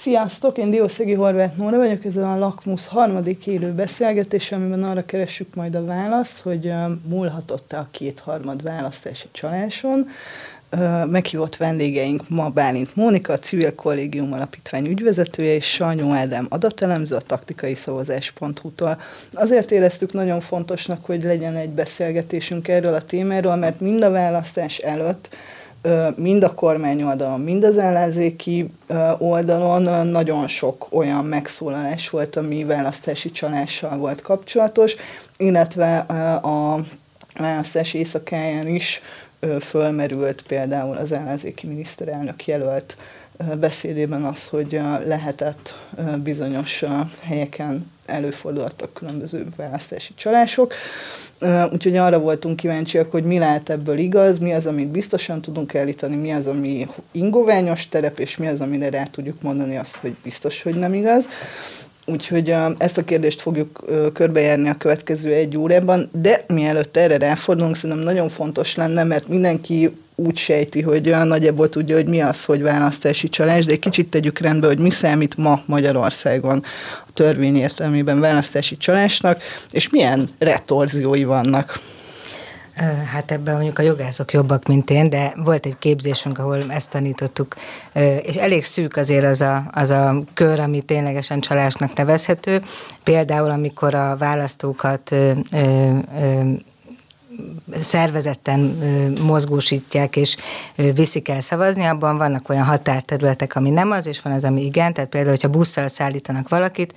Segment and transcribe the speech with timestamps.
[0.00, 5.54] Sziasztok, én Diószegi Horváth Nóra vagyok, ez a Lakmus harmadik élő beszélgetés, amiben arra keressük
[5.54, 6.72] majd a választ, hogy
[7.08, 10.08] múlhatott-e a kétharmad választási csaláson.
[11.06, 17.20] Meghívott vendégeink ma Bálint Mónika, a Civil Kollégium Alapítvány ügyvezetője, és Sanyó Ádám adatelemző a
[17.20, 19.00] taktikai szavazás.hu-tól.
[19.32, 24.78] Azért éreztük nagyon fontosnak, hogy legyen egy beszélgetésünk erről a témáról, mert mind a választás
[24.78, 25.28] előtt
[26.16, 28.70] mind a kormány oldalon, mind az ellenzéki
[29.18, 34.94] oldalon nagyon sok olyan megszólalás volt, ami választási csalással volt kapcsolatos,
[35.36, 35.98] illetve
[36.42, 36.80] a
[37.38, 39.00] választás éjszakáján is
[39.60, 42.96] fölmerült például az ellenzéki miniszterelnök jelölt
[43.60, 45.74] beszédében az, hogy lehetett
[46.22, 46.84] bizonyos
[47.22, 50.74] helyeken előfordultak különböző választási csalások.
[51.72, 56.16] Úgyhogy arra voltunk kíváncsiak, hogy mi lehet ebből igaz, mi az, amit biztosan tudunk állítani,
[56.16, 60.62] mi az, ami ingoványos terep, és mi az, amire rá tudjuk mondani azt, hogy biztos,
[60.62, 61.24] hogy nem igaz.
[62.06, 68.04] Úgyhogy ezt a kérdést fogjuk körbejárni a következő egy órában, de mielőtt erre ráfordulunk, szerintem
[68.04, 72.62] nagyon fontos lenne, mert mindenki úgy sejti, hogy olyan nagyjából tudja, hogy mi az, hogy
[72.62, 76.62] választási csalás, de egy kicsit tegyük rendbe, hogy mi számít ma Magyarországon
[77.06, 81.80] a törvény értelmében választási csalásnak, és milyen retorziói vannak.
[83.12, 87.56] Hát ebben mondjuk a jogászok jobbak, mint én, de volt egy képzésünk, ahol ezt tanítottuk,
[88.22, 92.62] és elég szűk azért az a, az a kör, ami ténylegesen csalásnak nevezhető.
[93.02, 95.14] Például, amikor a választókat
[97.80, 98.60] szervezetten
[99.22, 100.36] mozgósítják és
[100.74, 104.92] viszik el szavazni, abban vannak olyan határterületek, ami nem az, és van az, ami igen.
[104.92, 106.94] Tehát például, hogyha busszal szállítanak valakit,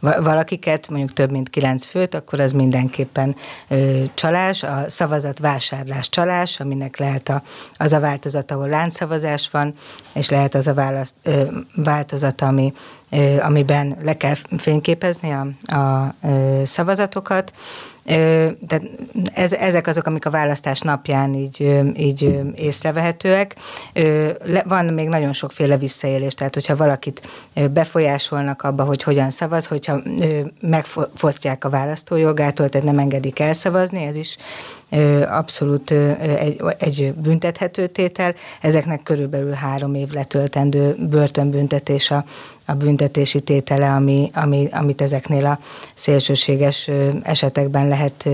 [0.00, 3.36] valakiket, mondjuk több mint kilenc főt, akkor az mindenképpen
[3.68, 7.42] ö, csalás, a szavazat vásárlás csalás, aminek lehet a,
[7.76, 9.74] az a változat, ahol láncszavazás van,
[10.14, 11.42] és lehet az a választ, ö,
[11.76, 12.72] változat, ami,
[13.40, 16.14] amiben le kell fényképezni a, a
[16.64, 17.52] szavazatokat,
[18.66, 18.82] tehát
[19.34, 23.56] ez, ezek azok, amik a választás napján így, így észrevehetőek.
[24.64, 27.28] Van még nagyon sokféle visszaélés, tehát hogyha valakit
[27.70, 30.00] befolyásolnak abba, hogy hogyan szavaz, hogyha
[30.60, 34.36] megfosztják a választójogától, tehát nem engedik elszavazni, ez is
[35.28, 35.90] abszolút
[36.38, 38.34] egy, egy büntethető tétel.
[38.60, 42.24] Ezeknek körülbelül három év letöltendő börtönbüntetés a,
[42.66, 45.58] a büntetési tétele, ami, ami, amit ezeknél a
[45.94, 46.90] szélsőséges
[47.22, 48.28] esetekben lehet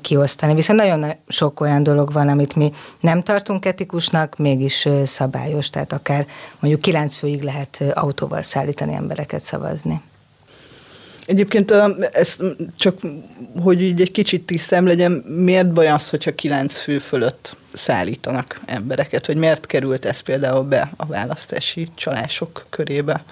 [0.00, 0.54] kiosztani.
[0.54, 6.26] Viszont nagyon sok olyan dolog van, amit mi nem tartunk etikusnak, mégis szabályos, tehát akár
[6.60, 10.00] mondjuk kilenc főig lehet autóval szállítani embereket szavazni.
[11.26, 11.70] Egyébként
[12.12, 12.36] ez
[12.76, 12.98] csak,
[13.62, 19.26] hogy így egy kicsit tisztám legyen, miért baj az, hogyha kilenc fő fölött szállítanak embereket,
[19.26, 23.24] vagy miért került ez például be a választási csalások körébe?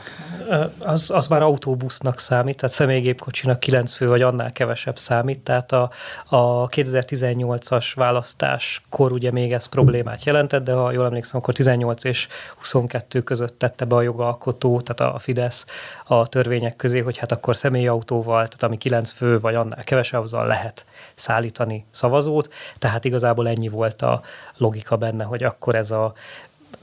[0.78, 5.90] Az, az már autóbusznak számít, tehát személygépkocsinak 9 fő vagy annál kevesebb számít, tehát a,
[6.26, 12.28] a 2018-as választáskor ugye még ez problémát jelentett, de ha jól emlékszem, akkor 18 és
[12.56, 15.64] 22 között tette be a jogalkotó, tehát a Fidesz
[16.04, 20.46] a törvények közé, hogy hát akkor személyautóval, tehát ami 9 fő vagy annál kevesebb, azzal
[20.46, 20.84] lehet
[21.14, 24.22] szállítani szavazót, tehát igazából ennyi volt a
[24.56, 26.14] logika benne, hogy akkor ez a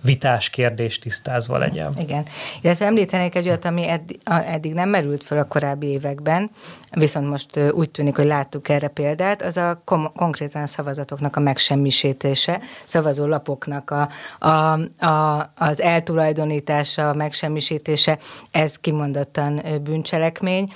[0.01, 1.93] vitás kérdés tisztázva legyen.
[1.99, 2.25] Igen.
[2.61, 6.51] Illetve említenék egy olyat, ami eddig, eddig nem merült fel a korábbi években,
[6.91, 11.39] viszont most úgy tűnik, hogy láttuk erre példát, az a kom- konkrétan a szavazatoknak a
[11.39, 14.09] megsemmisítése, szavazólapoknak a,
[14.47, 18.17] a, a, az eltulajdonítása, a megsemmisítése,
[18.51, 20.71] ez kimondottan bűncselekmény,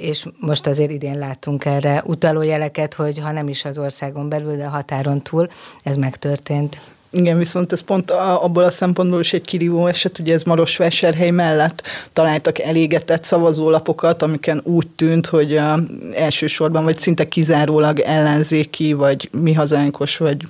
[0.00, 4.64] és most azért idén láttunk erre utalójeleket, hogy ha nem is az országon belül, de
[4.64, 5.48] a határon túl
[5.82, 6.80] ez megtörtént.
[7.12, 11.82] Igen, viszont ez pont abból a szempontból is egy kirívó eset, ugye ez Marosvásárhely mellett
[12.12, 15.78] találtak elégetett szavazólapokat, amiken úgy tűnt, hogy uh,
[16.14, 20.46] elsősorban vagy szinte kizárólag ellenzéki, vagy mi hazánkos, vagy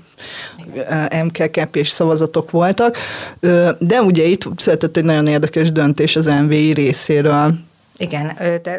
[1.24, 2.96] MKKP és szavazatok voltak.
[3.78, 7.54] De ugye itt született egy nagyon érdekes döntés az MVI részéről,
[8.00, 8.36] igen,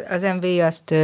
[0.09, 0.95] az MVI azt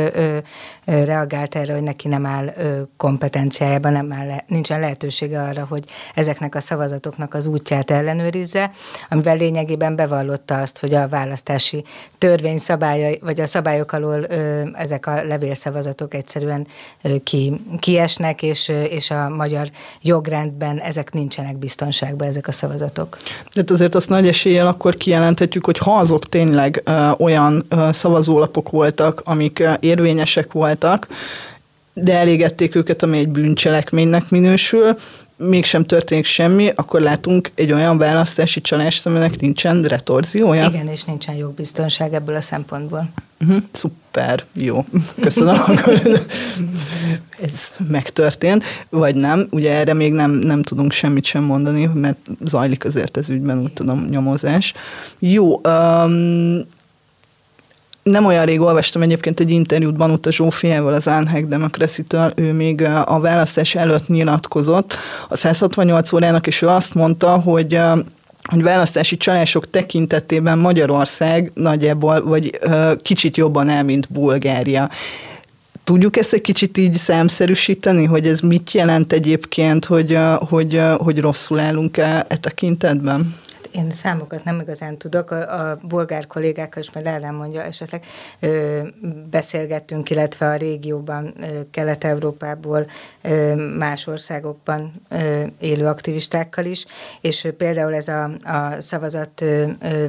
[0.87, 2.53] reagált erre, hogy neki nem áll
[2.97, 5.83] kompetenciájában, nem áll, nincsen lehetősége arra, hogy
[6.15, 8.71] ezeknek a szavazatoknak az útját ellenőrizze,
[9.09, 11.83] amivel lényegében bevallotta azt, hogy a választási
[12.17, 14.25] törvény szabályai, vagy a szabályok alól
[14.73, 16.67] ezek a levélszavazatok egyszerűen
[17.23, 19.69] ki, kiesnek, és, és a magyar
[20.01, 23.17] jogrendben ezek nincsenek biztonságban, ezek a szavazatok.
[23.53, 26.83] De azért azt nagy eséllyel akkor kijelenthetjük, hogy ha azok tényleg
[27.17, 30.75] olyan szavazólapok voltak, amik érvényesek voltak,
[31.93, 34.95] de elégették őket, ami egy bűncselekménynek minősül,
[35.37, 40.65] mégsem történik semmi, akkor látunk egy olyan választási csalást, aminek nincsen retorziója.
[40.65, 43.09] Igen, és nincsen jogbiztonság ebből a szempontból.
[43.41, 44.85] Uh-huh, szuper, jó,
[45.21, 45.55] köszönöm.
[45.67, 46.01] akkor
[47.41, 49.47] ez megtörtént, vagy nem.
[49.49, 53.73] Ugye erre még nem, nem tudunk semmit sem mondani, mert zajlik azért ez ügyben, úgy
[53.73, 54.73] tudom, nyomozás.
[55.19, 56.61] Jó, um,
[58.09, 62.05] nem olyan rég olvastam egyébként egy interjút Banuta Zsófiával, az Unhack democracy
[62.35, 64.97] ő még a választás előtt nyilatkozott
[65.29, 67.79] a 168 órának, és ő azt mondta, hogy
[68.47, 72.59] hogy választási csalások tekintetében Magyarország nagyjából, vagy
[73.01, 74.89] kicsit jobban el, mint Bulgária.
[75.83, 80.17] Tudjuk ezt egy kicsit így számszerűsíteni, hogy ez mit jelent egyébként, hogy,
[80.49, 83.35] hogy, hogy rosszul állunk e, e tekintetben?
[83.71, 88.05] Én számokat nem igazán tudok, a, a bolgár kollégákkal is majd el mondja esetleg,
[88.39, 88.81] ö,
[89.29, 91.33] beszélgettünk, illetve a régióban,
[91.71, 92.85] Kelet-Európából,
[93.77, 96.85] más országokban ö, élő aktivistákkal is,
[97.21, 99.43] és például ez a, a szavazat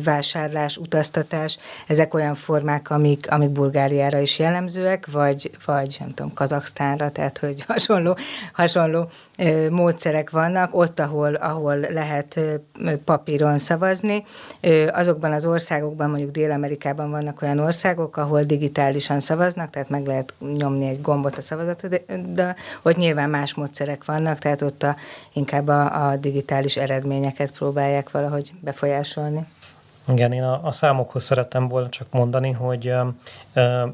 [0.04, 7.10] vásárlás, utaztatás, ezek olyan formák, amik, amik Bulgáriára is jellemzőek, vagy, vagy nem tudom, Kazaksztánra,
[7.10, 8.16] tehát hogy hasonló,
[8.52, 12.54] hasonló ö, módszerek vannak, ott, ahol, ahol lehet ö,
[13.48, 14.24] papíron szavazni.
[14.92, 20.88] Azokban az országokban, mondjuk Dél-Amerikában vannak olyan országok, ahol digitálisan szavaznak, tehát meg lehet nyomni
[20.88, 22.02] egy gombot a szavazatot,
[22.32, 24.96] de ott nyilván más módszerek vannak, tehát ott a,
[25.32, 29.46] inkább a, a digitális eredményeket próbálják valahogy befolyásolni.
[30.12, 32.92] Igen, én a, a számokhoz szerettem volna csak mondani, hogy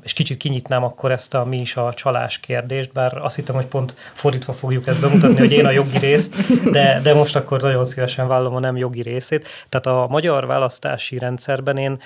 [0.02, 3.66] és kicsit kinyitnám akkor ezt a mi is a csalás kérdést, bár azt hittem, hogy
[3.66, 6.34] pont fordítva fogjuk ezt bemutatni, hogy én a jogi részt,
[6.70, 9.46] de, de most akkor nagyon szívesen vállom a nem jogi részét.
[9.68, 11.98] Tehát a magyar választási rendszerben én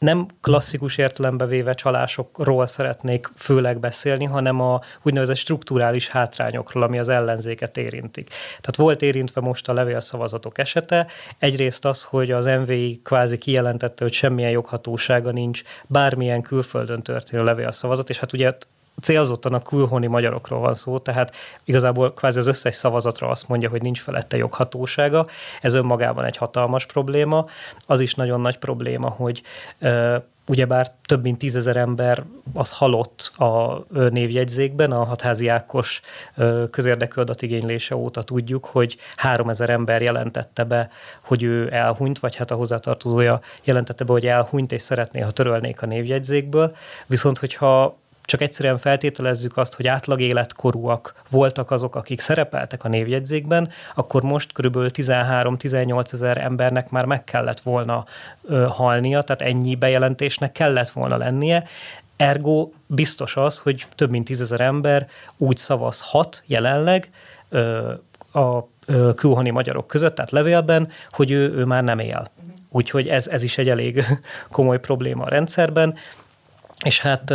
[0.00, 7.08] nem klasszikus értelembe véve csalásokról szeretnék főleg beszélni, hanem a úgynevezett strukturális hátrányokról, ami az
[7.08, 8.28] ellenzéket érintik.
[8.48, 11.06] Tehát volt érintve most a levélszavazatok esete.
[11.38, 18.10] Egyrészt az, hogy az MVI kvázi kijelentette, hogy semmilyen joghatósága nincs bármilyen külföldön történő levélszavazat,
[18.10, 18.52] és hát ugye
[19.00, 23.82] célzottan a külhoni magyarokról van szó, tehát igazából kvázi az összes szavazatra azt mondja, hogy
[23.82, 25.26] nincs felette joghatósága.
[25.60, 27.46] Ez önmagában egy hatalmas probléma.
[27.86, 29.42] Az is nagyon nagy probléma, hogy
[30.46, 32.22] ugyebár több mint tízezer ember
[32.54, 36.00] az halott a névjegyzékben, a hatházi Ákos
[36.70, 40.90] közérdekű adatigénylése óta tudjuk, hogy három ezer ember jelentette be,
[41.22, 45.82] hogy ő elhunyt, vagy hát a hozzátartozója jelentette be, hogy elhunyt, és szeretné, ha törölnék
[45.82, 46.76] a névjegyzékből.
[47.06, 53.70] Viszont, hogyha csak egyszerűen feltételezzük azt, hogy átlag életkorúak voltak azok, akik szerepeltek a névjegyzékben,
[53.94, 54.76] akkor most kb.
[54.76, 58.04] 13-18 ezer embernek már meg kellett volna
[58.42, 61.64] ö, halnia, tehát ennyi bejelentésnek kellett volna lennie.
[62.16, 67.10] Ergo biztos az, hogy több mint tízezer ember úgy szavazhat jelenleg
[67.48, 67.92] ö,
[68.32, 72.30] a ö, külhoni magyarok között, tehát levélben, hogy ő, ő már nem él.
[72.68, 74.04] Úgyhogy ez, ez is egy elég
[74.50, 75.94] komoly probléma a rendszerben.
[76.84, 77.32] És hát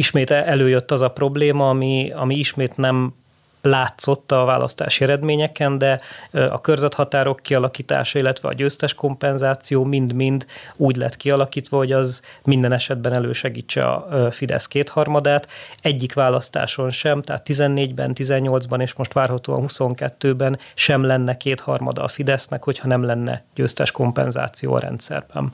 [0.00, 3.14] ismét előjött az a probléma, ami, ami ismét nem
[3.62, 6.00] látszott a választási eredményeken, de
[6.30, 13.12] a körzethatárok kialakítása, illetve a győztes kompenzáció mind-mind úgy lett kialakítva, hogy az minden esetben
[13.12, 15.48] elősegítse a Fidesz kétharmadát.
[15.82, 22.64] Egyik választáson sem, tehát 14-ben, 18-ban és most várhatóan 22-ben sem lenne kétharmada a Fidesznek,
[22.64, 25.52] hogyha nem lenne győztes kompenzáció a rendszerben.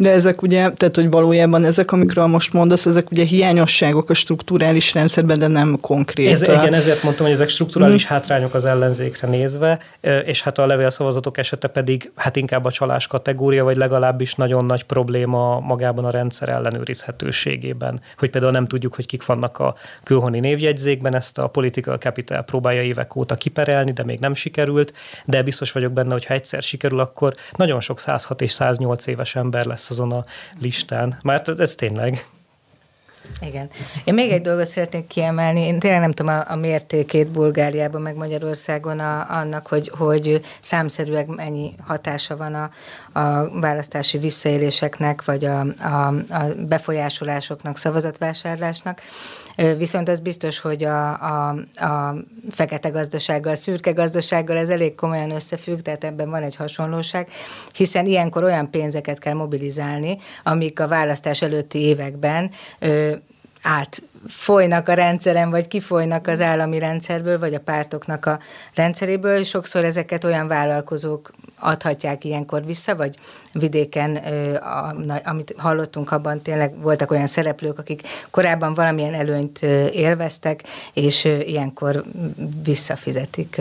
[0.00, 4.94] De ezek ugye, tehát hogy valójában ezek, amikről most mondasz, ezek ugye hiányosságok a strukturális
[4.94, 6.30] rendszerben, de nem konkrét.
[6.30, 8.16] Ez, igen, ezért mondtam, hogy ezek strukturális hmm.
[8.16, 9.78] hátrányok az ellenzékre nézve,
[10.24, 14.84] és hát a levélszavazatok esete pedig hát inkább a csalás kategória, vagy legalábbis nagyon nagy
[14.84, 18.00] probléma magában a rendszer ellenőrizhetőségében.
[18.16, 22.82] Hogy például nem tudjuk, hogy kik vannak a külhoni névjegyzékben, ezt a Political Capital próbálja
[22.82, 24.92] évek óta kiperelni, de még nem sikerült,
[25.24, 29.36] de biztos vagyok benne, hogy ha egyszer sikerül, akkor nagyon sok 106 és 108 éves
[29.36, 30.24] ember lesz lesz azon a
[30.60, 31.18] listán.
[31.22, 32.26] Már ez tényleg.
[33.40, 33.70] Igen.
[34.04, 35.60] Én még egy dolgot szeretnék kiemelni.
[35.60, 41.26] Én tényleg nem tudom a, a mértékét Bulgáriában, meg Magyarországon a, annak, hogy, hogy számszerűleg
[41.26, 42.70] mennyi hatása van a,
[43.20, 49.00] a választási visszaéléseknek, vagy a, a, a befolyásolásoknak, szavazatvásárlásnak.
[49.76, 52.14] Viszont az biztos, hogy a, a, a
[52.50, 57.28] fekete gazdasággal, szürke gazdasággal ez elég komolyan összefügg, tehát ebben van egy hasonlóság,
[57.72, 62.50] hiszen ilyenkor olyan pénzeket kell mobilizálni, amik a választás előtti években
[63.62, 68.38] át folynak a rendszeren, vagy kifolynak az állami rendszerből, vagy a pártoknak a
[68.74, 69.44] rendszeréből.
[69.44, 73.16] Sokszor ezeket olyan vállalkozók adhatják ilyenkor vissza, vagy
[73.52, 74.16] vidéken,
[75.24, 82.04] amit hallottunk abban, tényleg voltak olyan szereplők, akik korábban valamilyen előnyt élveztek, és ilyenkor
[82.64, 83.60] visszafizetik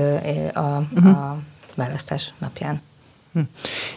[0.53, 1.37] a, a
[1.75, 2.81] választás napján.
[3.37, 3.43] Hm.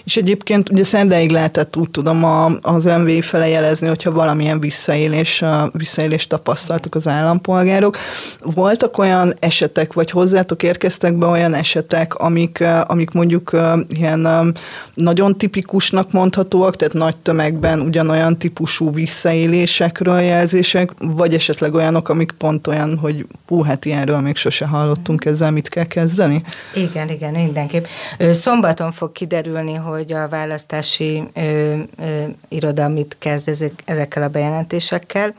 [0.04, 5.44] És egyébként ugye szerdáig lehetett úgy tudom a, az MVI fele jelezni, hogyha valamilyen visszaélés,
[5.72, 7.96] visszaélés tapasztaltak az állampolgárok.
[8.40, 13.56] Voltak olyan esetek, vagy hozzátok érkeztek be olyan esetek, amik, amik mondjuk
[13.88, 14.54] ilyen
[14.94, 22.66] nagyon tipikusnak mondhatóak, tehát nagy tömegben ugyanolyan típusú visszaélésekről jelzések, vagy esetleg olyanok, amik pont
[22.66, 26.42] olyan, hogy hú, hát ilyenről még sose hallottunk, ezzel mit kell kezdeni?
[26.74, 27.84] Igen, igen, mindenképp.
[28.30, 35.34] Szombaton fog kiderülni, hogy a választási ö, ö, iroda mit kezd ezek, ezekkel a bejelentésekkel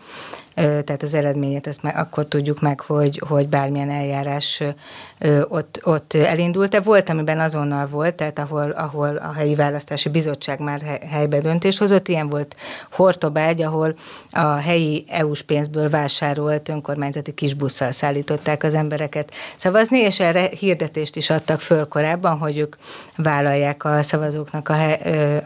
[0.61, 4.63] tehát az eredményét ezt meg, akkor tudjuk meg, hogy, hogy bármilyen eljárás
[5.47, 6.69] ott, ott elindult.
[6.69, 11.77] De volt, amiben azonnal volt, tehát ahol, ahol a helyi választási bizottság már helybe döntést
[11.77, 12.07] hozott.
[12.07, 12.55] Ilyen volt
[12.91, 13.95] Hortobágy, ahol
[14.31, 21.29] a helyi EU-s pénzből vásárolt önkormányzati kisbusszal szállították az embereket szavazni, és erre hirdetést is
[21.29, 22.75] adtak föl korábban, hogy ők
[23.17, 24.75] vállalják a szavazóknak a,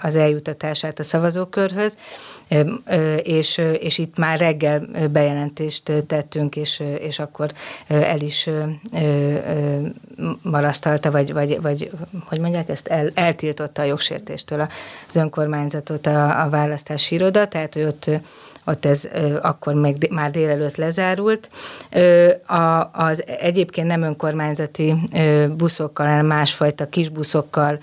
[0.02, 1.98] az eljutatását a szavazókörhöz
[3.24, 7.52] és, és itt már reggel bejelentést tettünk, és, és akkor
[7.88, 8.50] el is
[10.42, 11.92] marasztalta, vagy, vagy, vagy
[12.26, 14.68] hogy mondják ezt, el, eltiltotta a jogsértéstől
[15.08, 18.10] az önkormányzatot a, a választási iroda, tehát hogy ott
[18.66, 19.08] ott ez
[19.42, 21.50] akkor még már délelőtt lezárult.
[22.48, 24.96] A, az egyébként nem önkormányzati
[25.58, 27.80] buszokkal, hanem másfajta kisbuszokkal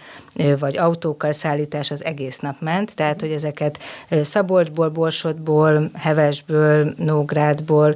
[0.59, 3.79] vagy autókkal szállítás az egész nap ment, tehát hogy ezeket
[4.23, 7.95] Szabolcsból, Borsodból, Hevesből, Nógrádból,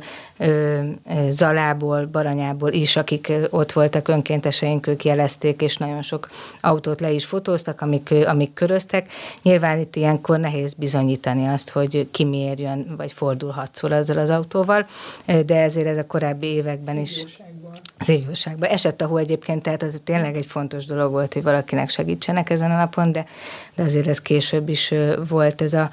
[1.29, 7.25] Zalából, Baranyából is, akik ott voltak önkénteseink, ők jelezték, és nagyon sok autót le is
[7.25, 9.13] fotóztak, amik, amik köröztek.
[9.43, 14.87] Nyilván itt ilyenkor nehéz bizonyítani azt, hogy ki miért jön, vagy fordulhatszol azzal az autóval,
[15.47, 17.25] de ezért ez a korábbi években is
[17.99, 18.69] szívjóságban.
[18.69, 22.77] Esett, ahol egyébként, tehát ez tényleg egy fontos dolog volt, hogy valakinek segítsenek ezen a
[22.77, 23.25] napon, de,
[23.75, 24.95] de azért ez később is
[25.29, 25.91] volt ez a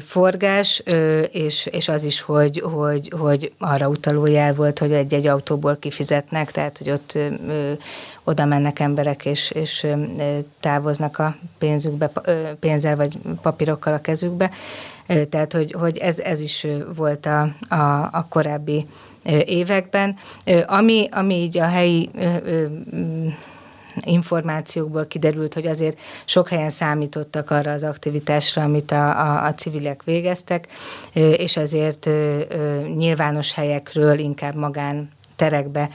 [0.00, 0.82] forgás,
[1.30, 6.50] és, és az is, hogy, hogy, hogy arra utaló jel volt, hogy egy-egy autóból kifizetnek,
[6.50, 7.18] tehát hogy ott
[8.24, 9.86] oda mennek emberek, és, és
[10.60, 12.10] távoznak a pénzükbe,
[12.60, 14.50] pénzzel vagy papírokkal a kezükbe.
[15.30, 18.86] Tehát, hogy, hogy ez, ez is volt a, a, a korábbi
[19.44, 20.16] években.
[20.66, 22.10] Ami, ami így a helyi
[24.00, 30.02] információkból kiderült, hogy azért sok helyen számítottak arra az aktivitásra, amit a, a, a civilek
[30.04, 30.66] végeztek,
[31.12, 32.08] és ezért
[32.96, 35.90] nyilvános helyekről inkább magán terekbe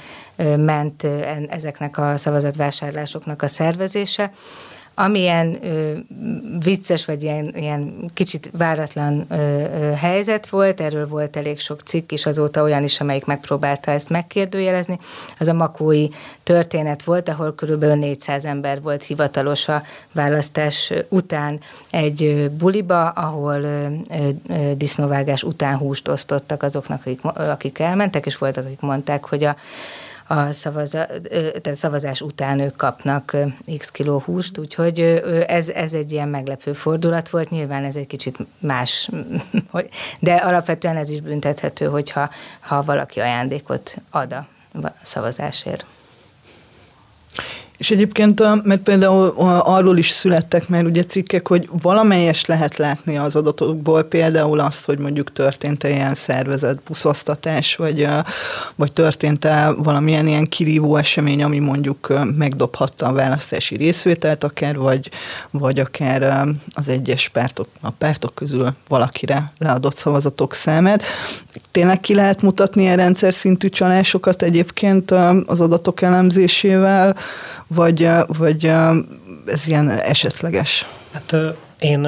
[0.58, 1.08] ment
[1.50, 4.32] ezeknek a szavazatvásárlásoknak a szervezése
[5.00, 5.98] amilyen ö,
[6.60, 12.12] vicces, vagy ilyen, ilyen kicsit váratlan ö, ö, helyzet volt, erről volt elég sok cikk,
[12.12, 15.00] és azóta olyan is, amelyik megpróbálta ezt megkérdőjelezni,
[15.40, 16.08] az a makói
[16.44, 23.88] történet volt, ahol körülbelül 400 ember volt hivatalos a választás után egy buliba, ahol ö,
[24.50, 29.56] ö, disznóvágás után húst osztottak azoknak, akik, akik elmentek, és voltak, akik mondták, hogy a
[30.28, 31.06] a szavaza,
[31.62, 33.36] tehát szavazás után ők kapnak
[33.78, 35.00] x kiló húst, úgyhogy
[35.48, 39.10] ez, ez egy ilyen meglepő fordulat volt, nyilván ez egy kicsit más,
[40.20, 42.30] de alapvetően ez is büntethető, hogyha
[42.60, 44.46] ha valaki ajándékot ad a
[45.02, 45.86] szavazásért.
[47.78, 53.36] És egyébként, mert például arról is születtek már ugye cikkek, hogy valamelyes lehet látni az
[53.36, 58.08] adatokból, például azt, hogy mondjuk történt-e ilyen szervezett buszosztatás, vagy,
[58.76, 65.10] vagy történt-e valamilyen ilyen kirívó esemény, ami mondjuk megdobhatta a választási részvételt akár, vagy,
[65.52, 71.04] vagy akár az egyes pártok, a pártok közül valakire leadott szavazatok számát.
[71.72, 75.12] Tényleg ki lehet mutatni ilyen rendszer szintű csalásokat egyébként
[75.46, 77.16] az adatok elemzésével,
[77.68, 78.66] vagy, vagy
[79.46, 80.86] ez ilyen esetleges?
[81.12, 81.36] Hát
[81.80, 82.08] én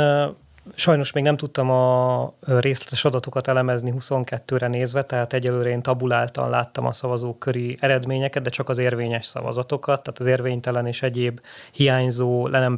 [0.79, 6.85] Sajnos még nem tudtam a részletes adatokat elemezni 22-re nézve, tehát egyelőre én tabuláltan láttam
[6.85, 12.47] a szavazók köri eredményeket, de csak az érvényes szavazatokat, tehát az érvénytelen és egyéb hiányzó,
[12.47, 12.77] le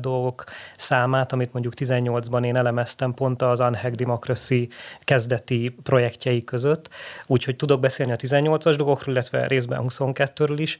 [0.00, 0.44] dolgok
[0.76, 4.68] számát, amit mondjuk 18-ban én elemeztem pont az Unhack Democracy
[5.00, 6.88] kezdeti projektjei között,
[7.26, 10.78] úgyhogy tudok beszélni a 18-as dolgokról, illetve részben 22-ről is.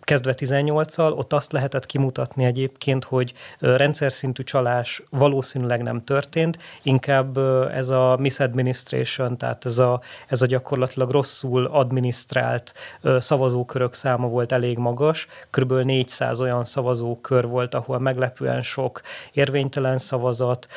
[0.00, 6.58] Kezdve 18-al, ott azt lehetett kimutatni egyébként, hogy rendszer szintű csalás valószínűleg valószínűleg nem történt,
[6.82, 7.38] inkább
[7.72, 12.74] ez a misadministration, tehát ez a, ez a gyakorlatilag rosszul adminisztrált
[13.18, 15.72] szavazókörök száma volt elég magas, kb.
[15.72, 19.00] 400 olyan szavazókör volt, ahol meglepően sok
[19.32, 20.68] érvénytelen szavazat,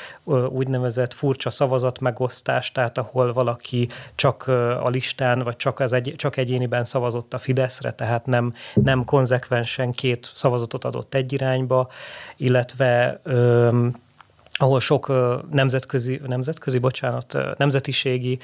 [0.50, 4.48] úgynevezett furcsa szavazat megosztás, tehát ahol valaki csak
[4.84, 9.92] a listán, vagy csak, az egy, csak egyéniben szavazott a Fideszre, tehát nem, nem konzekvensen
[9.92, 11.90] két szavazatot adott egy irányba,
[12.38, 13.22] illetve
[14.62, 15.12] ahol sok
[15.52, 18.40] nemzetközi, nemzetközi, bocsánat, nemzetiségi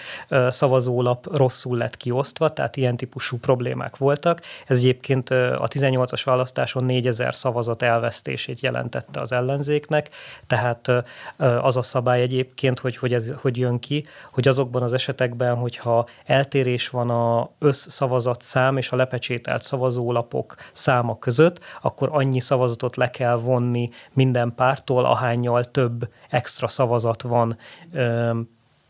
[0.50, 4.42] szavazólap rosszul lett kiosztva, tehát ilyen típusú problémák voltak.
[4.66, 10.10] Ez egyébként a 18-as választáson 4000 szavazat elvesztését jelentette az ellenzéknek,
[10.48, 10.92] tehát
[11.38, 16.08] az a szabály egyébként, hogy, hogy ez hogy jön ki, hogy azokban az esetekben, hogyha
[16.26, 23.10] eltérés van a összszavazat szám és a lepecsételt szavazólapok száma között, akkor annyi szavazatot le
[23.10, 27.58] kell vonni minden pártól, ahányal több extra szavazat van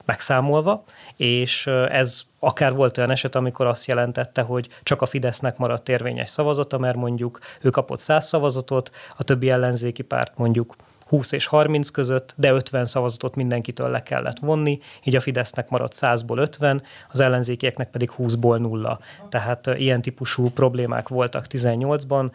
[0.05, 0.83] megszámolva,
[1.15, 6.29] és ez akár volt olyan eset, amikor azt jelentette, hogy csak a Fidesznek maradt érvényes
[6.29, 10.75] szavazata, mert mondjuk ő kapott 100 szavazatot, a többi ellenzéki párt mondjuk
[11.07, 15.93] 20 és 30 között, de 50 szavazatot mindenkitől le kellett vonni, így a Fidesznek maradt
[15.95, 18.99] 100-ból 50, az ellenzékieknek pedig 20-ból nulla.
[19.29, 22.31] Tehát ilyen típusú problémák voltak 18-ban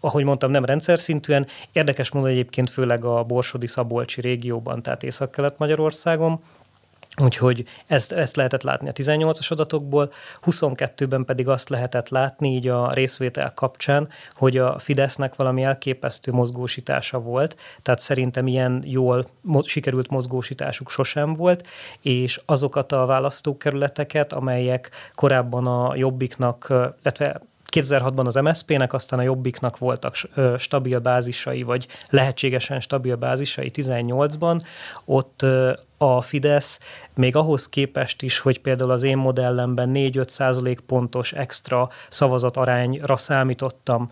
[0.00, 1.46] ahogy mondtam, nem rendszer szintűen.
[1.72, 6.40] Érdekes módon egyébként főleg a Borsodi-Szabolcsi régióban, tehát Észak-Kelet-Magyarországon,
[7.20, 10.12] Úgyhogy ezt, ezt lehetett látni a 18-as adatokból,
[10.44, 17.20] 22-ben pedig azt lehetett látni így a részvétel kapcsán, hogy a Fidesznek valami elképesztő mozgósítása
[17.20, 19.26] volt, tehát szerintem ilyen jól
[19.62, 21.66] sikerült mozgósításuk sosem volt,
[22.00, 26.66] és azokat a választókerületeket, amelyek korábban a Jobbiknak,
[27.02, 27.40] illetve
[27.76, 30.14] 2006-ban az MSZP-nek, aztán a Jobbiknak voltak
[30.58, 34.60] stabil bázisai, vagy lehetségesen stabil bázisai 18-ban,
[35.04, 35.44] ott
[35.98, 36.78] a Fidesz
[37.14, 43.16] még ahhoz képest is, hogy például az én modellemben 4-5 százalék pontos extra szavazat arányra
[43.16, 44.10] számítottam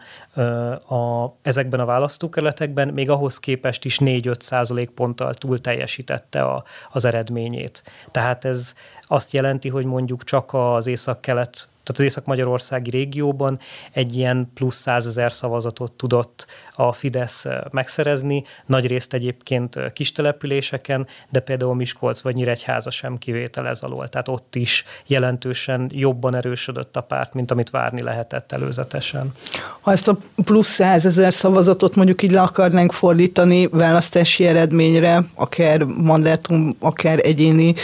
[0.89, 7.05] a, ezekben a választókerületekben, még ahhoz képest is 4-5 százalék ponttal túl teljesítette a, az
[7.05, 7.83] eredményét.
[8.11, 8.75] Tehát ez
[9.07, 13.59] azt jelenti, hogy mondjuk csak az észak-kelet tehát az Észak-Magyarországi régióban
[13.93, 21.41] egy ilyen plusz százezer szavazatot tudott a Fidesz megszerezni, nagy részt egyébként kis településeken, de
[21.41, 24.09] például Miskolc vagy Nyíregyháza sem kivétel ez alól.
[24.09, 29.33] Tehát ott is jelentősen jobban erősödött a párt, mint amit várni lehetett előzetesen.
[29.81, 36.71] Ha ezt a plusz százezer szavazatot mondjuk így le akarnánk fordítani választási eredményre, akár mandátum,
[36.79, 37.75] akár egyéni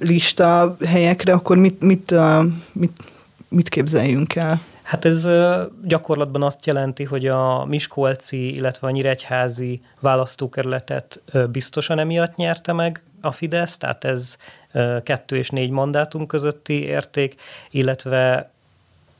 [0.00, 2.14] lista helyekre, akkor mit, mit,
[2.72, 3.02] mit,
[3.48, 4.60] mit képzeljünk el?
[4.82, 5.28] Hát ez
[5.84, 13.32] gyakorlatban azt jelenti, hogy a Miskolci, illetve a Nyíregyházi választókerületet biztosan emiatt nyerte meg a
[13.32, 14.36] Fidesz, tehát ez
[15.02, 17.34] kettő és négy mandátum közötti érték,
[17.70, 18.50] illetve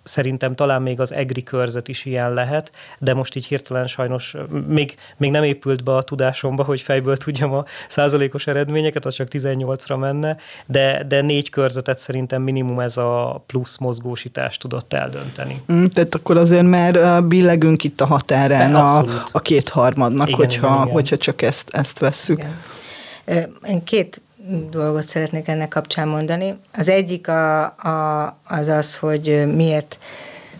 [0.02, 4.36] szerintem talán még az EGRI körzet is ilyen lehet, de most így hirtelen sajnos
[4.66, 9.28] még, még nem épült be a tudásomba, hogy fejből tudjam a százalékos eredményeket, az csak
[9.30, 10.36] 18-ra menne,
[10.66, 15.62] de, de négy körzetet szerintem minimum ez a plusz mozgósítást tudott eldönteni.
[15.72, 20.80] Mm, tehát akkor azért már billegünk itt a határán a, a kétharmadnak, igen, hogyha, igen,
[20.80, 20.92] igen.
[20.92, 22.38] hogyha csak ezt, ezt vesszük.
[22.38, 23.52] Igen.
[23.66, 24.22] Én két
[24.70, 26.58] dolgot szeretnék ennek kapcsán mondani.
[26.72, 29.98] Az egyik a, a, az az, hogy miért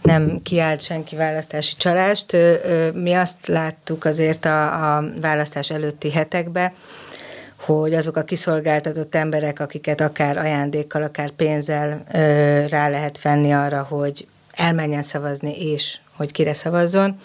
[0.03, 2.37] nem kiállt senki választási csalást.
[2.95, 6.73] Mi azt láttuk azért a, a választás előtti hetekben,
[7.57, 12.03] hogy azok a kiszolgáltatott emberek, akiket akár ajándékkal, akár pénzzel
[12.69, 17.21] rá lehet venni arra, hogy elmenjen szavazni és hogy kire szavazzon,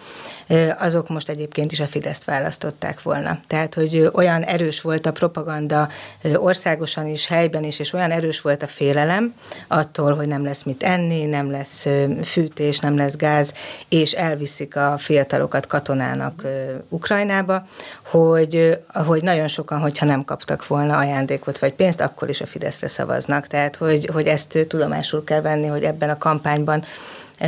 [0.77, 3.39] azok most egyébként is a Fideszt választották volna.
[3.47, 5.89] Tehát, hogy olyan erős volt a propaganda
[6.35, 9.33] országosan is, helyben is, és olyan erős volt a félelem
[9.67, 11.87] attól, hogy nem lesz mit enni, nem lesz
[12.23, 13.53] fűtés, nem lesz gáz,
[13.89, 16.43] és elviszik a fiatalokat katonának
[16.89, 17.67] Ukrajnába,
[18.01, 22.87] hogy, hogy nagyon sokan, hogyha nem kaptak volna ajándékot vagy pénzt, akkor is a Fideszre
[22.87, 23.47] szavaznak.
[23.47, 26.83] Tehát, hogy, hogy ezt tudomásul kell venni, hogy ebben a kampányban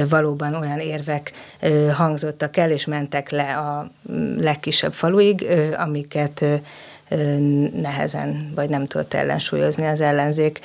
[0.10, 1.32] valóban olyan érvek
[1.94, 3.92] hangzottak el, és mentek le a
[4.38, 5.48] legkisebb faluig,
[5.78, 6.46] amiket
[7.82, 10.60] nehezen, vagy nem tudott ellensúlyozni az ellenzék.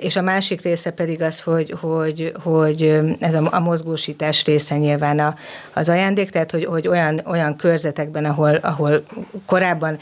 [0.00, 5.18] És a másik része pedig az, hogy, hogy, hogy ez a, a mozgósítás része nyilván
[5.18, 5.34] a,
[5.72, 9.02] az ajándék, tehát hogy, hogy olyan, olyan körzetekben, ahol, ahol
[9.46, 9.98] korábban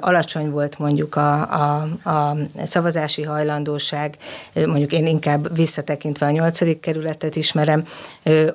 [0.00, 4.16] alacsony volt mondjuk a, a, a szavazási hajlandóság,
[4.52, 7.86] mondjuk én inkább visszatekintve a nyolcadik kerületet ismerem,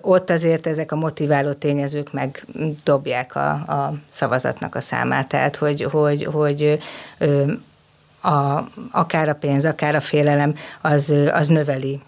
[0.01, 5.27] ott azért ezek a motiváló tényezők megdobják a, a szavazatnak a számát.
[5.27, 6.48] Tehát, hogy, hogy, hogy
[8.21, 11.99] a, akár a pénz, akár a félelem, az, az növeli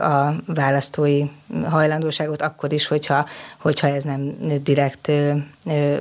[0.00, 1.24] a választói
[1.64, 3.26] hajlandóságot, akkor is, hogyha,
[3.58, 5.12] hogyha ez nem direkt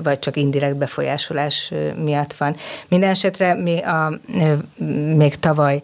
[0.03, 2.55] vagy csak indirekt befolyásolás miatt van.
[2.87, 4.19] Minden esetre mi a,
[5.15, 5.81] még tavaly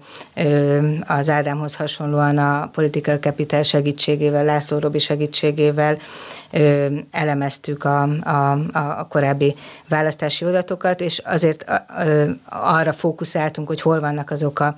[1.07, 5.97] az Ádámhoz hasonlóan a Political Capital segítségével, László Robi segítségével
[7.11, 9.55] elemeztük a, a, a korábbi
[9.89, 11.65] választási adatokat, és azért
[12.49, 14.75] arra fókuszáltunk, hogy hol vannak azok a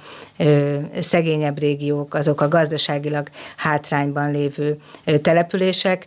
[1.00, 4.78] szegényebb régiók, azok a gazdaságilag hátrányban lévő
[5.22, 6.06] települések,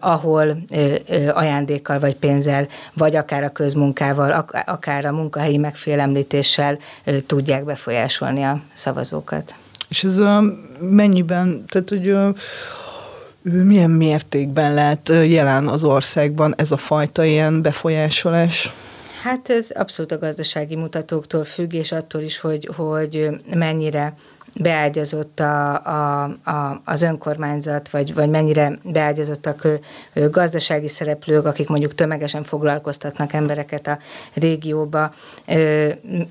[0.00, 0.56] ahol
[1.32, 6.78] ajándékkal vagy pénzzel, vagy akár a közmunkával, akár a munkahelyi megfélemlítéssel
[7.26, 9.54] tudják befolyásolni a szavazókat.
[9.88, 10.20] És ez
[10.80, 12.16] mennyiben, tehát hogy
[13.42, 18.72] milyen mértékben lehet jelen az országban ez a fajta ilyen befolyásolás?
[19.22, 24.14] Hát ez abszolút a gazdasági mutatóktól függ, és attól is, hogy, hogy mennyire
[24.60, 29.68] beágyazott a, a, a, az önkormányzat, vagy, vagy mennyire beágyazottak
[30.12, 33.98] gazdasági szereplők, akik mondjuk tömegesen foglalkoztatnak embereket a
[34.34, 35.14] régióba.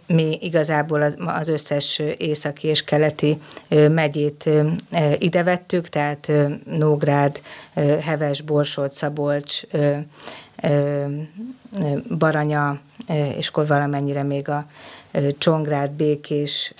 [0.08, 4.50] Mi igazából az, az összes északi és keleti megyét
[5.18, 6.32] ide vettük, tehát
[6.66, 7.42] Nógrád,
[8.02, 9.62] Heves, Borsod, Szabolcs,
[12.18, 12.80] Baranya,
[13.38, 14.66] és akkor valamennyire még a
[15.38, 16.74] Csongrád, Békés,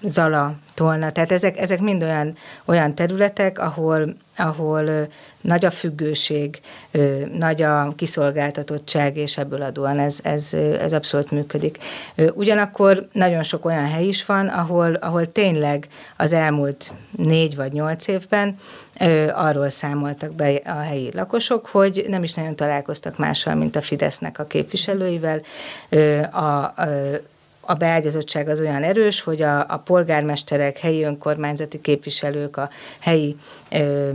[0.00, 1.12] Zala, Tolna.
[1.12, 5.08] Tehát ezek, ezek mind olyan, olyan területek, ahol, ahol
[5.40, 6.60] nagy a függőség,
[7.32, 11.78] nagy a kiszolgáltatottság, és ebből adóan ez, ez, ez abszolút működik.
[12.32, 18.06] Ugyanakkor nagyon sok olyan hely is van, ahol, ahol tényleg az elmúlt négy vagy nyolc
[18.06, 18.58] évben
[19.32, 24.38] arról számoltak be a helyi lakosok, hogy nem is nagyon találkoztak mással, mint a Fidesznek
[24.38, 25.40] a képviselőivel.
[26.30, 26.88] A, a
[27.66, 33.36] a beágyazottság az olyan erős, hogy a, a polgármesterek, helyi önkormányzati képviselők, a helyi
[33.70, 34.10] ö,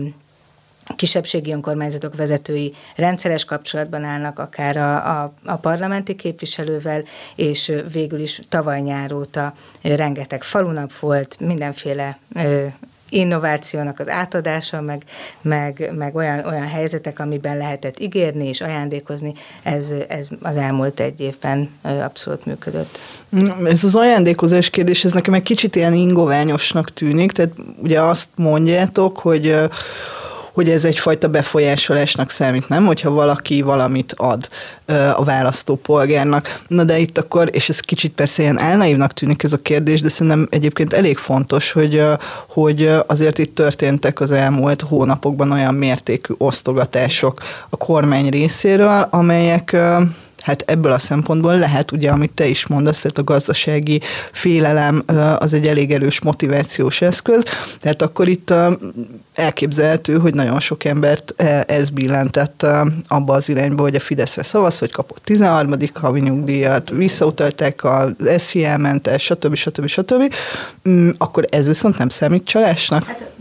[0.96, 7.04] kisebbségi önkormányzatok vezetői rendszeres kapcsolatban állnak akár a, a, a parlamenti képviselővel,
[7.36, 12.66] és végül is tavaly nyár óta rengeteg falunap volt, mindenféle ö,
[13.10, 15.04] innovációnak az átadása, meg,
[15.42, 21.20] meg, meg olyan, olyan helyzetek, amiben lehetett ígérni és ajándékozni, ez, ez az elmúlt egy
[21.22, 23.00] évben abszolút működött.
[23.66, 29.20] Ez az ajándékozás kérdés, ez nekem egy kicsit ilyen ingoványosnak tűnik, tehát ugye azt mondjátok,
[29.20, 29.56] hogy
[30.60, 32.86] hogy ez egyfajta befolyásolásnak számít, nem?
[32.86, 34.50] Hogyha valaki valamit ad
[35.16, 36.62] a választópolgárnak.
[36.68, 40.10] Na de itt akkor, és ez kicsit persze ilyen elnaívnak tűnik ez a kérdés, de
[40.10, 42.04] szerintem egyébként elég fontos, hogy,
[42.50, 49.78] hogy azért itt történtek az elmúlt hónapokban olyan mértékű osztogatások a kormány részéről, amelyek
[50.42, 55.04] hát ebből a szempontból lehet, ugye, amit te is mondasz, tehát a gazdasági félelem
[55.38, 57.44] az egy elég erős motivációs eszköz,
[57.80, 58.54] tehát akkor itt
[59.34, 61.34] elképzelhető, hogy nagyon sok embert
[61.68, 62.66] ez billentett
[63.08, 65.76] abba az irányba, hogy a Fideszre szavaz, hogy kapott 13.
[65.94, 69.56] havi nyugdíjat, visszautalták a SZIA mentes, stb.
[69.56, 69.88] stb.
[69.88, 69.88] stb.
[69.88, 70.34] stb.
[70.90, 73.04] Mm, akkor ez viszont nem számít csalásnak?
[73.04, 73.32] Hát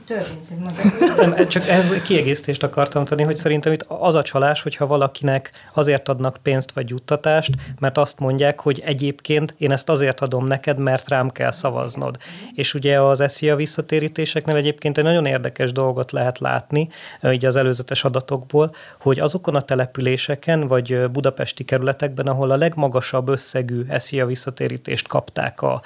[1.17, 6.09] nem, csak ez kiegészítést akartam tenni, hogy szerintem itt az a csalás, hogyha valakinek azért
[6.09, 11.09] adnak pénzt vagy juttatást, mert azt mondják, hogy egyébként én ezt azért adom neked, mert
[11.09, 12.17] rám kell szavaznod.
[12.55, 16.89] És ugye az SZIA visszatérítéseknél egyébként egy nagyon érdekes dolgot lehet látni,
[17.31, 23.87] így az előzetes adatokból, hogy azokon a településeken, vagy budapesti kerületekben, ahol a legmagasabb összegű
[23.99, 25.83] SZIA visszatérítést kapták a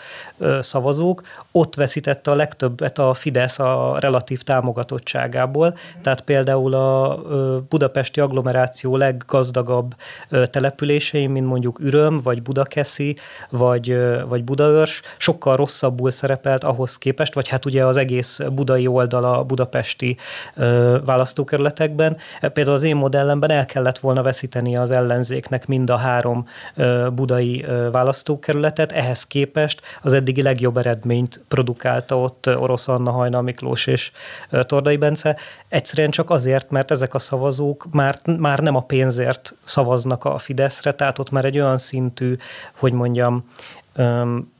[0.61, 5.77] szavazók, ott veszítette a legtöbbet a Fidesz a relatív támogatottságából.
[6.03, 7.18] Tehát például a
[7.68, 9.94] budapesti agglomeráció leggazdagabb
[10.51, 13.16] települései, mint mondjuk Üröm, vagy Budakeszi,
[13.51, 13.96] vagy,
[14.29, 20.16] vagy Budaörs, sokkal rosszabbul szerepelt ahhoz képest, vagy hát ugye az egész budai oldala budapesti
[21.05, 22.16] választókerületekben.
[22.53, 26.46] Például az én modellemben el kellett volna veszíteni az ellenzéknek mind a három
[27.12, 34.01] budai választókerületet, ehhez képest az eddigi legjobb eredményt produkálta ott Orosz Anna, Hajna Miklós és
[34.10, 35.36] kedves Tordai Bence,
[35.68, 40.92] egyszerűen csak azért, mert ezek a szavazók már, már nem a pénzért szavaznak a Fideszre,
[40.92, 42.36] tehát ott már egy olyan szintű,
[42.78, 43.44] hogy mondjam,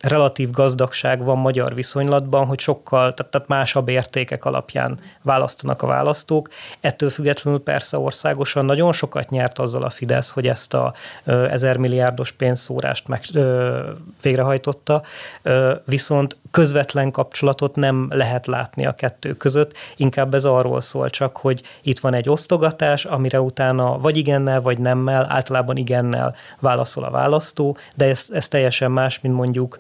[0.01, 6.49] relatív gazdagság van magyar viszonylatban, hogy sokkal, tehát, másabb értékek alapján választanak a választók.
[6.81, 10.93] Ettől függetlenül persze országosan nagyon sokat nyert azzal a Fidesz, hogy ezt a
[11.25, 13.81] ezer milliárdos pénzszórást meg ö,
[14.23, 15.03] végrehajtotta,
[15.43, 21.37] ö, viszont közvetlen kapcsolatot nem lehet látni a kettő között, inkább ez arról szól csak,
[21.37, 27.11] hogy itt van egy osztogatás, amire utána vagy igennel, vagy nemmel, általában igennel válaszol a
[27.11, 29.77] választó, de ez, ez teljesen más, mint mondjuk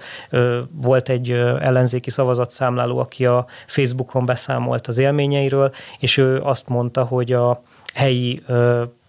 [0.70, 7.32] volt egy ellenzéki szavazatszámláló, aki a Facebookon beszámolt az élményeiről, és ő azt mondta, hogy
[7.32, 7.62] a
[7.94, 8.42] helyi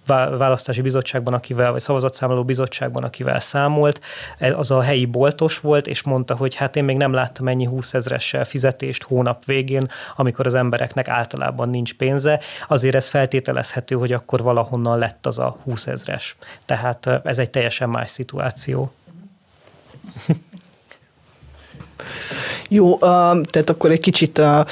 [0.08, 4.02] választási bizottságban, akivel, vagy szavazatszámoló bizottságban, akivel számolt,
[4.38, 7.66] e, az a helyi boltos volt, és mondta, hogy hát én még nem láttam ennyi
[7.66, 14.12] 20 ezressel fizetést hónap végén, amikor az embereknek általában nincs pénze, azért ez feltételezhető, hogy
[14.12, 16.36] akkor valahonnan lett az a 20 ezres.
[16.66, 18.92] Tehát ez egy teljesen más szituáció.
[22.70, 24.66] Jó, tehát akkor egy kicsit a,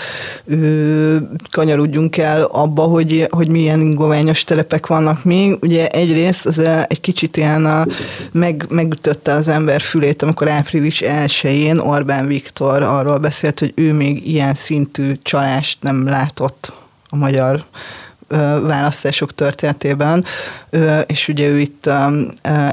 [0.46, 1.16] ö,
[1.52, 5.58] kanyarodjunk el abba, hogy, hogy milyen ingoványos terepek vannak még.
[5.62, 7.86] Ugye egyrészt az egy kicsit ilyen a,
[8.32, 14.28] meg, megütötte az ember fülét, amikor április 1-én Orbán Viktor arról beszélt, hogy ő még
[14.28, 16.74] ilyen szintű csalást nem látott
[17.10, 17.64] a magyar
[18.62, 20.26] választások történetében,
[21.06, 21.90] és ugye ő itt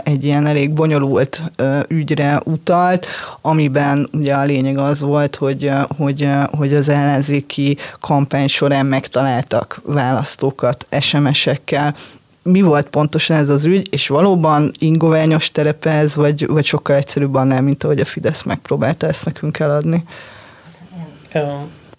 [0.03, 1.43] egy ilyen elég bonyolult
[1.89, 3.07] ügyre utalt,
[3.41, 10.87] amiben ugye a lényeg az volt, hogy, hogy, hogy az ellenzéki kampány során megtaláltak választókat
[11.01, 11.95] SMS-ekkel,
[12.43, 17.35] mi volt pontosan ez az ügy, és valóban ingoványos terepe ez, vagy, vagy sokkal egyszerűbb
[17.35, 20.05] annál, mint ahogy a Fidesz megpróbálta ezt nekünk eladni?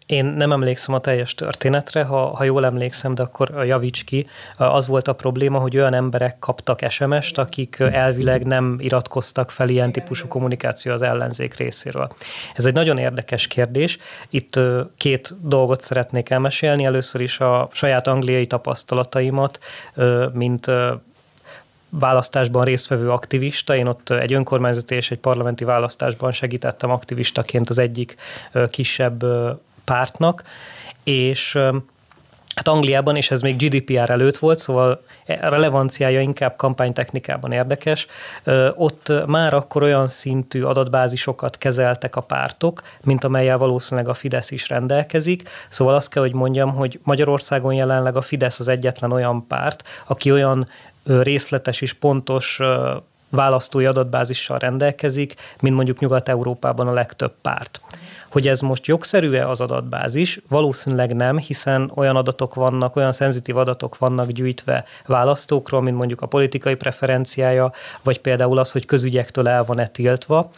[0.10, 4.28] Én nem emlékszem a teljes történetre, ha, ha jól emlékszem, de akkor javíts ki.
[4.58, 9.92] Az volt a probléma, hogy olyan emberek kaptak SMS-t, akik elvileg nem iratkoztak fel ilyen
[9.92, 12.12] típusú kommunikáció az ellenzék részéről.
[12.56, 13.98] Ez egy nagyon érdekes kérdés.
[14.30, 14.60] Itt
[14.98, 16.86] két dolgot szeretnék elmesélni.
[16.86, 19.60] Először is a saját angliai tapasztalataimat,
[20.34, 20.72] mint
[21.90, 23.76] választásban résztvevő aktivista.
[23.76, 28.16] Én ott egy önkormányzati és egy parlamenti választásban segítettem aktivistaként az egyik
[28.70, 29.26] kisebb
[29.84, 30.44] pártnak,
[31.04, 31.58] és
[32.56, 38.08] hát Angliában, és ez még GDPR előtt volt, szóval relevanciája inkább kampánytechnikában érdekes,
[38.76, 44.70] ott már akkor olyan szintű adatbázisokat kezeltek a pártok, mint amelyel valószínűleg a Fidesz is
[44.70, 45.50] rendelkezik.
[45.70, 50.32] Szóval azt kell, hogy mondjam, hogy Magyarországon jelenleg a Fidesz az egyetlen olyan párt, aki
[50.32, 50.68] olyan
[51.04, 52.60] részletes és pontos
[53.30, 57.82] választói adatbázissal rendelkezik, mint mondjuk Nyugat-Európában a legtöbb párt.
[58.32, 60.42] Hogy ez most jogszerű-e az adatbázis?
[60.50, 66.26] Valószínűleg nem, hiszen olyan adatok vannak, olyan szenzitív adatok vannak gyűjtve választókról, mint mondjuk a
[66.26, 67.72] politikai preferenciája,
[68.04, 70.50] vagy például az, hogy közügyektől el van-e tiltva.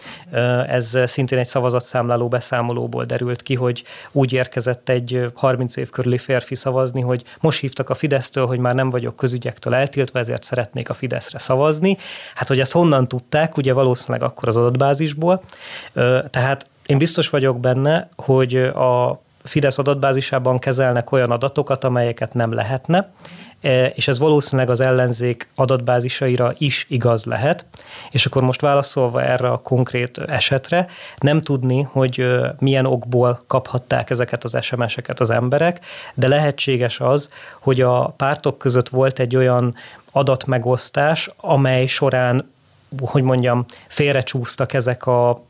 [0.67, 6.55] Ez szintén egy szavazatszámláló beszámolóból derült ki, hogy úgy érkezett egy 30 év körüli férfi
[6.55, 10.93] szavazni, hogy most hívtak a Fidesztől, hogy már nem vagyok közügyektől eltiltva, ezért szeretnék a
[10.93, 11.97] Fideszre szavazni.
[12.35, 15.43] Hát, hogy ezt honnan tudták, ugye valószínűleg akkor az adatbázisból.
[16.29, 23.11] Tehát én biztos vagyok benne, hogy a Fidesz adatbázisában kezelnek olyan adatokat, amelyeket nem lehetne,
[23.61, 27.65] e, és ez valószínűleg az ellenzék adatbázisaira is igaz lehet.
[28.11, 32.27] És akkor most válaszolva erre a konkrét esetre, nem tudni, hogy
[32.59, 38.89] milyen okból kaphatták ezeket az SMS-eket az emberek, de lehetséges az, hogy a pártok között
[38.89, 39.75] volt egy olyan
[40.11, 42.51] adatmegosztás, amely során,
[42.99, 45.43] hogy mondjam, félrecsúsztak ezek a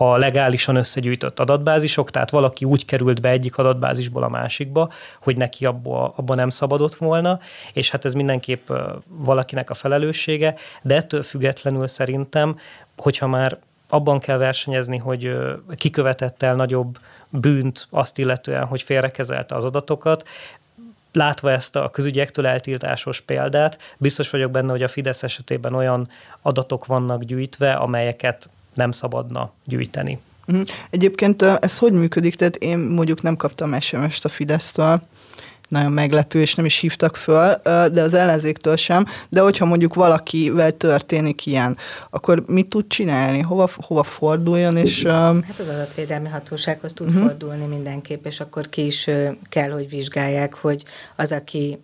[0.00, 5.66] a legálisan összegyűjtött adatbázisok, tehát valaki úgy került be egyik adatbázisból a másikba, hogy neki
[5.66, 7.40] abba, abba nem szabadott volna,
[7.72, 8.68] és hát ez mindenképp
[9.06, 12.58] valakinek a felelőssége, de ettől függetlenül szerintem,
[12.96, 15.36] hogyha már abban kell versenyezni, hogy
[15.76, 20.28] kikövetett el nagyobb bűnt azt illetően, hogy félrekezelte az adatokat,
[21.12, 26.08] látva ezt a közügyektől eltiltásos példát, biztos vagyok benne, hogy a Fidesz esetében olyan
[26.42, 30.18] adatok vannak gyűjtve, amelyeket nem szabadna gyűjteni.
[30.46, 30.60] Mhm.
[30.90, 32.34] Egyébként ez hogy működik?
[32.34, 35.02] Tehát én mondjuk nem kaptam SMS-t a Fidesztől,
[35.68, 37.54] nagyon meglepő, és nem is hívtak föl,
[37.92, 39.06] de az ellenzéktől sem.
[39.28, 41.76] De hogyha mondjuk valakivel történik ilyen,
[42.10, 43.40] akkor mit tud csinálni?
[43.40, 44.76] Hova, hova forduljon?
[44.76, 47.22] És, hát az adatvédelmi hatósághoz tud uh-huh.
[47.22, 49.10] fordulni mindenképp, és akkor ki is
[49.48, 50.84] kell, hogy vizsgálják, hogy
[51.16, 51.78] az, aki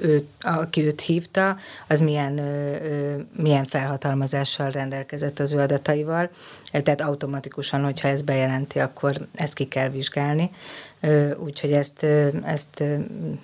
[0.00, 1.56] őt, aki őt hívta,
[1.88, 2.40] az milyen,
[3.36, 6.30] milyen felhatalmazással rendelkezett az ő adataival.
[6.70, 10.50] Tehát automatikusan, hogyha ez bejelenti, akkor ezt ki kell vizsgálni
[11.38, 12.02] úgyhogy ezt,
[12.44, 12.84] ezt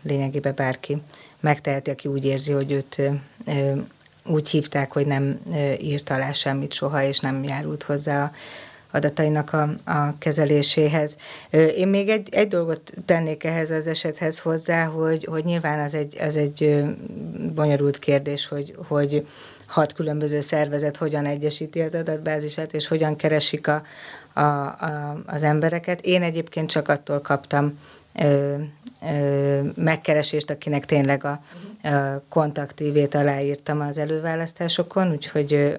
[0.02, 1.02] lényegében bárki
[1.40, 3.02] megteheti, aki úgy érzi, hogy őt
[4.24, 5.40] úgy hívták, hogy nem
[5.80, 8.30] írt alá semmit soha, és nem járult hozzá a
[8.92, 11.16] adatainak a, a kezeléséhez.
[11.50, 16.16] Én még egy, egy dolgot tennék ehhez az esethez hozzá, hogy, hogy nyilván az egy,
[16.20, 16.84] az egy
[17.54, 19.26] bonyolult kérdés, hogy, hogy
[19.66, 23.82] hat különböző szervezet hogyan egyesíti az adatbázisát, és hogyan keresik a,
[24.32, 26.00] a, a, az embereket.
[26.00, 27.78] Én egyébként csak attól kaptam
[28.14, 28.54] ö,
[29.02, 31.42] ö, megkeresést, akinek tényleg a,
[32.28, 35.76] kontaktívét aláírtam az előválasztásokon, úgyhogy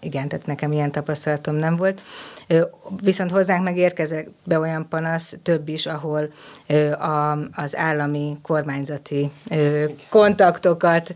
[0.00, 2.00] igen, tehát nekem ilyen tapasztalatom nem volt.
[3.02, 6.28] Viszont hozzánk megérkezett be olyan panasz, több is, ahol
[7.52, 9.30] az állami kormányzati
[10.08, 11.14] kontaktokat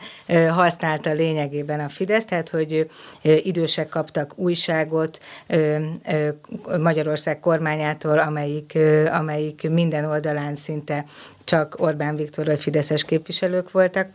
[0.50, 2.90] használta lényegében a Fidesz, tehát hogy
[3.22, 5.20] idősek kaptak újságot
[6.80, 8.78] Magyarország kormányától, amelyik,
[9.12, 11.04] amelyik minden oldalán szinte
[11.44, 14.08] csak Orbán Viktor vagy Fideszes képviselők voltak,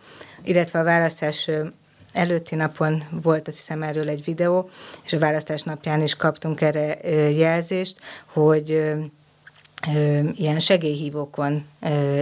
[0.43, 1.49] illetve a választás
[2.13, 4.69] előtti napon volt, azt hiszem erről egy videó,
[5.03, 8.93] és a választás napján is kaptunk erre jelzést, hogy
[10.35, 11.65] ilyen segélyhívókon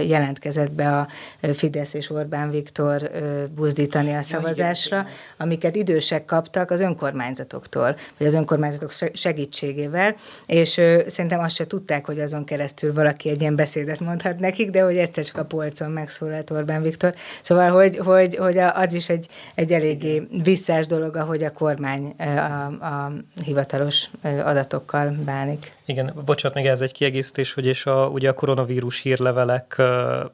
[0.06, 1.08] jelentkezett be a
[1.54, 3.10] Fidesz és Orbán Viktor
[3.54, 10.14] buzdítani a szavazásra, amiket idősek kaptak az önkormányzatoktól, vagy az önkormányzatok segítségével,
[10.46, 10.68] és
[11.06, 14.96] szerintem azt se tudták, hogy azon keresztül valaki egy ilyen beszédet mondhat nekik, de hogy
[14.96, 17.14] egyszer csak a polcon megszólalt Orbán Viktor.
[17.42, 22.66] Szóval, hogy, hogy, hogy az is egy, egy eléggé visszás dolog, ahogy a kormány a,
[22.66, 23.12] a
[23.44, 25.72] hivatalos adatokkal bánik.
[25.86, 29.82] Igen, bocsánat, még ez egy kiegészítés, hogy és a, ugye a koronavírus hírlevelek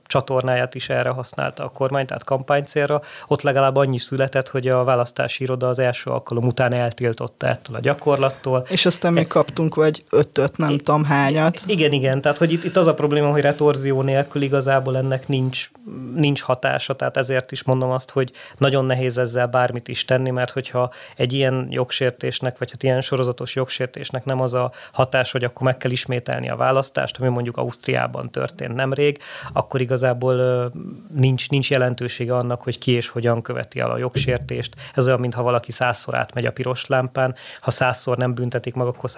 [0.07, 3.01] csatornáját is erre használta a kormány, tehát kampánycélra.
[3.27, 7.81] Ott legalább annyi született, hogy a választási iroda az első alkalom után eltiltotta ettől a
[7.81, 8.67] gyakorlattól.
[8.69, 11.61] És aztán még kaptunk vagy ötöt, nem I- tudom hányat.
[11.67, 15.71] Igen, igen, tehát hogy itt, itt az a probléma, hogy retorzió nélkül igazából ennek nincs,
[16.15, 20.51] nincs hatása, tehát ezért is mondom azt, hogy nagyon nehéz ezzel bármit is tenni, mert
[20.51, 25.63] hogyha egy ilyen jogsértésnek, vagy hát ilyen sorozatos jogsértésnek nem az a hatás, hogy akkor
[25.63, 29.19] meg kell ismételni a választást, ami mondjuk Ausztriában történt nemrég,
[29.53, 30.71] akkor igazából
[31.15, 34.75] nincs, nincs jelentősége annak, hogy ki és hogyan követi el a jogsértést.
[34.95, 39.11] Ez olyan, mintha valaki százszor átmegy a piros lámpán, ha százszor nem büntetik meg, akkor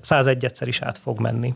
[0.00, 1.54] százegy egyszer is át fog menni.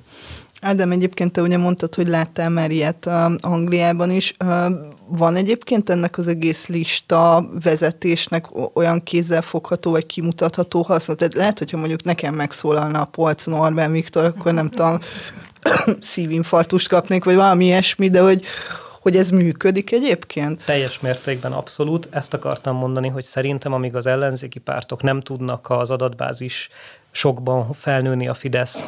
[0.61, 4.35] Ádám, egyébként te ugye mondtad, hogy láttál már ilyet uh, Angliában is.
[4.45, 4.67] Uh,
[5.07, 9.03] van egyébként ennek az egész lista vezetésnek olyan
[9.41, 11.15] fogható vagy kimutatható haszna?
[11.15, 14.99] Tehát lehet, hogyha mondjuk nekem megszólalna a polcon Orbán Viktor, akkor nem tudom,
[16.01, 18.45] szívinfarktust kapnék, vagy valami ilyesmi, de hogy,
[19.01, 20.65] hogy ez működik egyébként?
[20.65, 22.09] Teljes mértékben abszolút.
[22.11, 26.69] Ezt akartam mondani, hogy szerintem amíg az ellenzéki pártok nem tudnak az adatbázis
[27.11, 28.85] sokban felnőni a Fidesz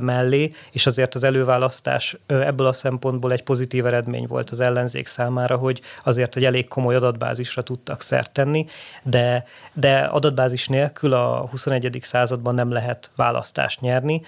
[0.00, 5.56] mellé, és azért az előválasztás ebből a szempontból egy pozitív eredmény volt az ellenzék számára,
[5.56, 8.66] hogy azért egy elég komoly adatbázisra tudtak szert tenni,
[9.02, 11.98] de, de adatbázis nélkül a 21.
[12.02, 14.22] században nem lehet választást nyerni.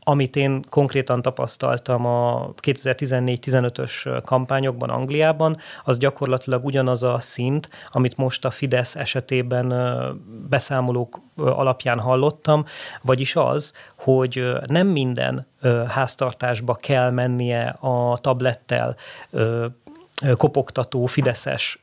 [0.00, 8.44] Amit én konkrétan tapasztaltam a 2014-15-ös kampányokban Angliában, az gyakorlatilag ugyanaz a szint, amit most
[8.44, 9.74] a Fidesz esetében
[10.48, 12.64] beszámolók alapján hallottam,
[13.02, 15.46] vagyis az, hogy nem minden
[15.88, 18.96] háztartásba kell mennie a tablettel
[20.36, 21.82] kopogtató fideszes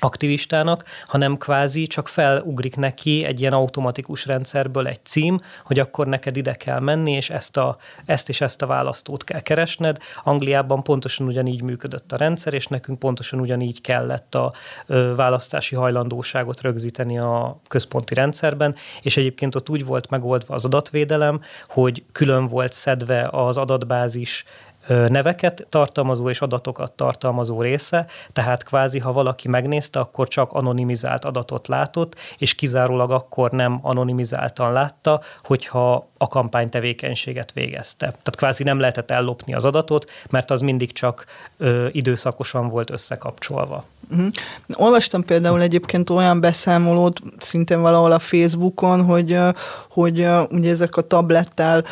[0.00, 6.36] aktivistának, hanem kvázi csak felugrik neki egy ilyen automatikus rendszerből egy cím, hogy akkor neked
[6.36, 9.98] ide kell menni, és ezt, a, ezt és ezt a választót kell keresned.
[10.24, 14.52] Angliában pontosan ugyanígy működött a rendszer, és nekünk pontosan ugyanígy kellett a
[14.86, 21.40] ö, választási hajlandóságot rögzíteni a központi rendszerben, és egyébként ott úgy volt megoldva az adatvédelem,
[21.68, 24.44] hogy külön volt szedve az adatbázis
[24.88, 31.68] neveket tartalmazó és adatokat tartalmazó része, tehát kvázi, ha valaki megnézte, akkor csak anonimizált adatot
[31.68, 38.06] látott, és kizárólag akkor nem anonimizáltan látta, hogyha a kampány tevékenységet végezte.
[38.06, 41.24] Tehát kvázi nem lehetett ellopni az adatot, mert az mindig csak
[41.56, 43.84] ö, időszakosan volt összekapcsolva.
[44.10, 44.26] Uh-huh.
[44.74, 49.38] Olvastam például egyébként olyan beszámolót, szintén valahol a Facebookon, hogy,
[49.90, 51.84] hogy ugye ezek a tablettel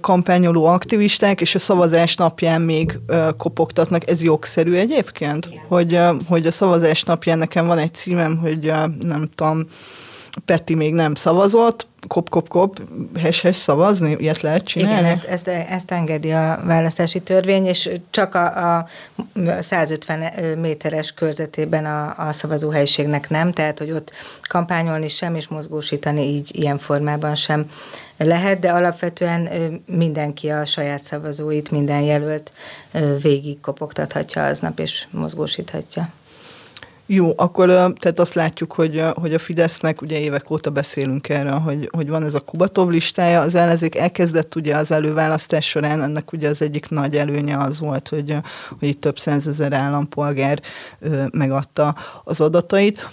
[0.00, 2.98] kampányoló aktivisták, és a szavazás napján még
[3.36, 4.10] kopogtatnak.
[4.10, 5.50] Ez jogszerű egyébként?
[5.68, 9.66] Hogy, hogy a szavazás napján nekem van egy címem, hogy nem tudom,
[10.44, 12.80] Peti még nem szavazott, kop-kop-kop,
[13.18, 14.16] hes-hes szavazni?
[14.18, 14.98] Ilyet lehet csinálni?
[14.98, 18.88] Igen, ezt, ezt, ezt engedi a választási törvény, és csak a, a
[19.60, 26.50] 150 méteres körzetében a, a szavazóhelyiségnek nem, tehát hogy ott kampányolni sem, és mozgósítani így
[26.52, 27.70] ilyen formában sem
[28.16, 29.48] lehet, de alapvetően
[29.86, 32.52] mindenki a saját szavazóit, minden jelölt
[33.22, 36.08] végig kopogtathatja aznap, és mozgósíthatja.
[37.14, 41.88] Jó, akkor tehát azt látjuk, hogy, hogy a Fidesznek, ugye évek óta beszélünk erről, hogy,
[41.92, 46.48] hogy van ez a Kubatov listája, az ellenzék elkezdett ugye az előválasztás során, ennek ugye
[46.48, 48.36] az egyik nagy előnye az volt, hogy,
[48.78, 50.60] hogy itt több százezer állampolgár
[51.32, 51.94] megadta
[52.24, 53.08] az adatait.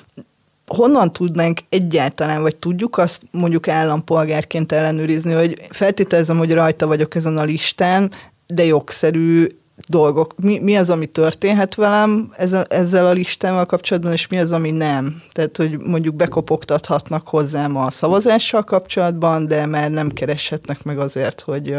[0.68, 7.38] Honnan tudnánk egyáltalán, vagy tudjuk azt mondjuk állampolgárként ellenőrizni, hogy feltételezem, hogy rajta vagyok ezen
[7.38, 8.12] a listán,
[8.48, 9.48] de jogszerű
[9.88, 10.34] dolgok.
[10.38, 14.72] Mi, mi az, ami történhet velem ezzel, ezzel a listával kapcsolatban, és mi az, ami
[14.72, 15.22] nem.
[15.32, 21.70] Tehát, hogy mondjuk bekopogtathatnak hozzám a szavazással kapcsolatban, de már nem kereshetnek meg azért, hogy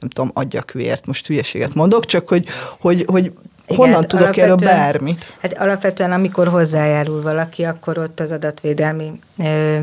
[0.00, 1.06] nem tudom, adjak vért.
[1.06, 2.46] Most hülyeséget mondok, csak hogy,
[2.80, 3.32] hogy, hogy
[3.68, 5.36] igen, Honnan tudok erről bármit?
[5.40, 9.76] Hát alapvetően, amikor hozzájárul valaki, akkor ott az adatvédelmi ö,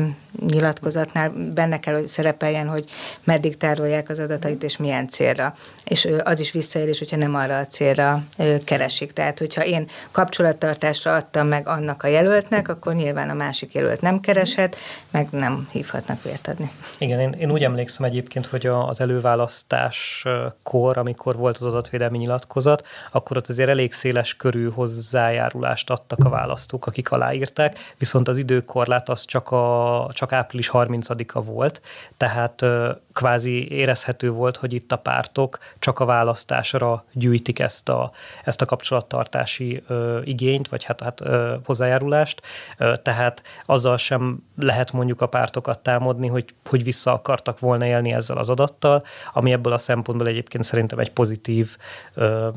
[0.46, 2.84] nyilatkozatnál benne kell, hogy szerepeljen, hogy
[3.24, 5.54] meddig tárolják az adatait, és milyen célra.
[5.84, 8.22] És az is visszaérés, hogyha nem arra a célra
[8.64, 9.12] keresik.
[9.12, 14.20] Tehát, hogyha én kapcsolattartásra adtam meg annak a jelöltnek, akkor nyilván a másik jelölt nem
[14.20, 14.76] kereshet,
[15.10, 16.70] meg nem hívhatnak vért adni.
[16.98, 20.24] Igen, én, én úgy emlékszem egyébként, hogy az előválasztás
[20.62, 26.28] kor, amikor volt az adatvédelmi nyilatkozat, akkor ott azért elég széles körű hozzájárulást adtak a
[26.28, 31.82] választók, akik aláírták, viszont az időkorlát az csak, a, csak április 30-a volt,
[32.16, 32.64] tehát
[33.12, 38.10] kvázi érezhető volt, hogy itt a pártok csak a választásra gyűjtik ezt a,
[38.44, 42.42] ezt a kapcsolattartási ö, igényt, vagy hát, hát ö, hozzájárulást,
[42.78, 48.12] ö, tehát azzal sem lehet mondjuk a pártokat támadni, hogy, hogy vissza akartak volna élni
[48.12, 51.76] ezzel az adattal, ami ebből a szempontból egyébként szerintem egy pozitív
[52.14, 52.48] ö,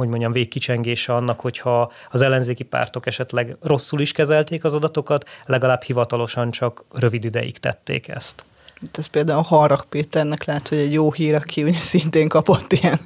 [0.00, 5.82] hogy mondjam, végkicsengése annak, hogyha az ellenzéki pártok esetleg rosszul is kezelték az adatokat, legalább
[5.82, 8.44] hivatalosan csak rövid ideig tették ezt.
[8.82, 12.98] Itt ez például Harrak Péternek lehet, hogy egy jó hír, aki ugye szintén kapott ilyen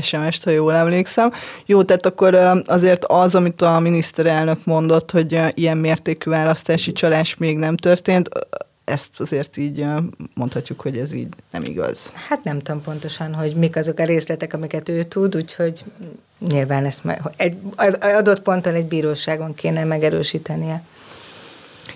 [0.00, 1.32] SMS-t, ha jól emlékszem.
[1.66, 2.34] Jó, tehát akkor
[2.66, 8.28] azért az, amit a miniszterelnök mondott, hogy ilyen mértékű választási csalás még nem történt,
[8.84, 9.84] ezt azért így
[10.34, 12.12] mondhatjuk, hogy ez így nem igaz.
[12.28, 15.84] Hát nem tudom pontosan, hogy mik azok a részletek, amiket ő tud, úgyhogy
[16.38, 17.02] nyilván ezt
[17.36, 17.56] egy
[18.00, 20.82] adott ponton egy bíróságon kéne megerősítenie.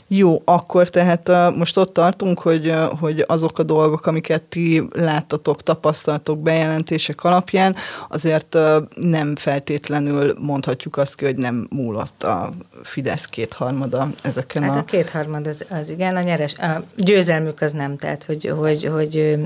[0.07, 6.39] Jó, akkor tehát most ott tartunk, hogy, hogy azok a dolgok, amiket ti láttatok, tapasztaltok
[6.39, 7.77] bejelentések alapján,
[8.09, 8.59] azért
[8.95, 14.79] nem feltétlenül mondhatjuk azt ki, hogy nem múlott a Fidesz kétharmada ezeken hát a...
[14.79, 19.39] a kétharmad az, az igen, a nyeres, a győzelmük az nem, tehát hogy, hogy, hogy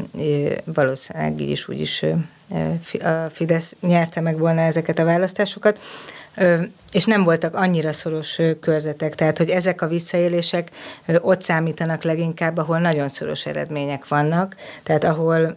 [0.65, 2.05] valószínűleg így is úgy is
[3.03, 5.79] a Fidesz nyerte meg volna ezeket a választásokat.
[6.93, 10.71] És nem voltak annyira szoros körzetek, tehát hogy ezek a visszaélések
[11.21, 15.57] ott számítanak leginkább, ahol nagyon szoros eredmények vannak, tehát ahol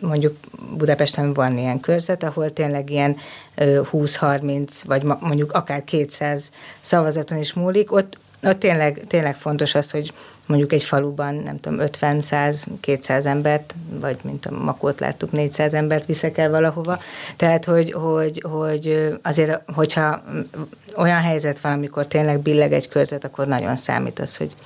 [0.00, 0.36] mondjuk
[0.76, 3.16] Budapesten van ilyen körzet, ahol tényleg ilyen
[3.56, 10.12] 20-30, vagy mondjuk akár 200 szavazaton is múlik, ott, ott tényleg, tényleg fontos az, hogy
[10.46, 15.74] mondjuk egy faluban, nem tudom, 50, 100, 200 embert, vagy mint a Makót láttuk, 400
[15.74, 16.98] embert viszek el valahova.
[17.36, 20.22] Tehát, hogy, hogy, hogy azért, hogyha
[20.96, 24.56] olyan helyzet van, amikor tényleg billeg egy körzet, akkor nagyon számít az, hogy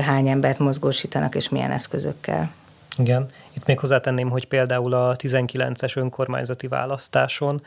[0.00, 2.50] hány embert mozgósítanak, és milyen eszközökkel.
[2.98, 7.62] Igen, itt még hozzátenném, hogy például a 19-es önkormányzati választáson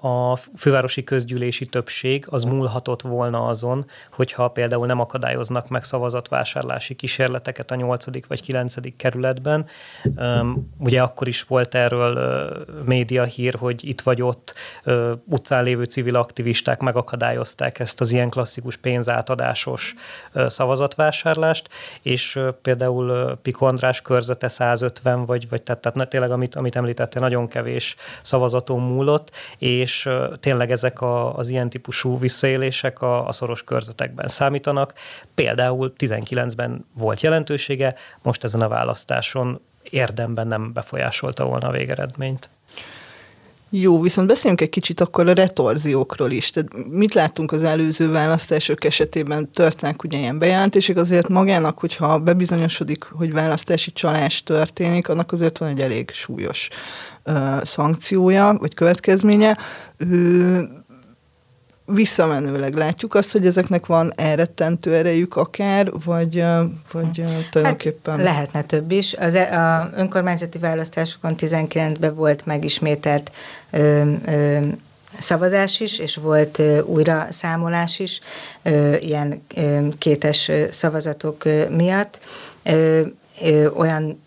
[0.00, 7.70] a fővárosi közgyűlési többség az múlhatott volna azon, hogyha például nem akadályoznak meg szavazatvásárlási kísérleteket
[7.70, 8.26] a 8.
[8.26, 8.96] vagy 9.
[8.96, 9.66] kerületben.
[10.78, 14.54] Ugye akkor is volt erről média hír, hogy itt vagy ott
[15.24, 19.94] utcán lévő civil aktivisták megakadályozták ezt az ilyen klasszikus pénzátadásos
[20.46, 21.68] szavazatvásárlást,
[22.02, 27.20] és például Piko András körzete 150 50 vagy, vagy tehát, tehát tényleg, amit, amit említettél,
[27.22, 30.08] nagyon kevés szavazaton múlott, és
[30.40, 34.94] tényleg ezek a, az ilyen típusú visszaélések a, a szoros körzetekben számítanak.
[35.34, 42.50] Például 19-ben volt jelentősége, most ezen a választáson érdemben nem befolyásolta volna a végeredményt.
[43.76, 46.50] Jó, viszont beszéljünk egy kicsit akkor a retorziókról is.
[46.50, 49.50] Tehát mit láttunk az előző választások esetében?
[49.50, 55.68] Történnek ugye ilyen bejelentések, azért magának, hogyha bebizonyosodik, hogy választási csalás történik, annak azért van
[55.68, 56.68] egy elég súlyos
[57.24, 59.58] uh, szankciója, vagy következménye.
[60.00, 60.62] Uh,
[61.86, 66.44] visszamenőleg látjuk azt, hogy ezeknek van elrettentő erejük akár, vagy,
[66.92, 68.16] vagy tulajdonképpen...
[68.16, 69.14] Hát lehetne több is.
[69.14, 73.32] Az e- a önkormányzati választásokon 19-ben volt megismételt
[73.70, 74.58] ö, ö,
[75.18, 78.20] szavazás is, és volt újra számolás is
[79.00, 79.42] ilyen
[79.98, 82.20] kétes szavazatok miatt.
[83.76, 84.22] Olyan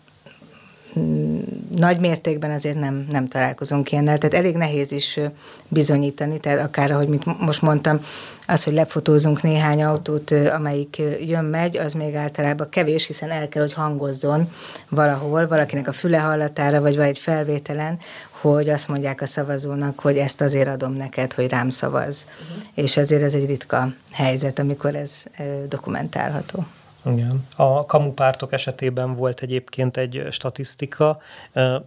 [1.76, 5.20] nagy mértékben azért nem, nem találkozunk ilyennel, tehát elég nehéz is
[5.68, 8.00] bizonyítani, tehát akár, ahogy mit most mondtam,
[8.46, 13.72] az, hogy lefotózunk néhány autót, amelyik jön-megy, az még általában kevés, hiszen el kell, hogy
[13.72, 14.52] hangozzon
[14.88, 17.98] valahol, valakinek a füle hallatára, vagy vagy egy felvételen,
[18.30, 22.26] hogy azt mondják a szavazónak, hogy ezt azért adom neked, hogy rám szavaz.
[22.26, 22.64] Uh-huh.
[22.74, 25.22] És ezért ez egy ritka helyzet, amikor ez
[25.68, 26.66] dokumentálható.
[27.04, 27.46] Igen.
[27.56, 31.18] A kamupártok esetében volt egyébként egy statisztika,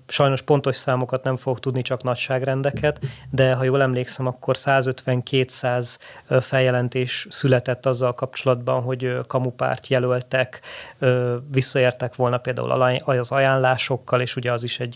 [0.07, 2.99] sajnos pontos számokat nem fogok tudni, csak nagyságrendeket,
[3.29, 5.97] de ha jól emlékszem, akkor 150-200
[6.41, 10.61] feljelentés született azzal kapcsolatban, hogy kamupárt jelöltek,
[11.51, 14.95] visszaértek volna például az ajánlásokkal, és ugye az is egy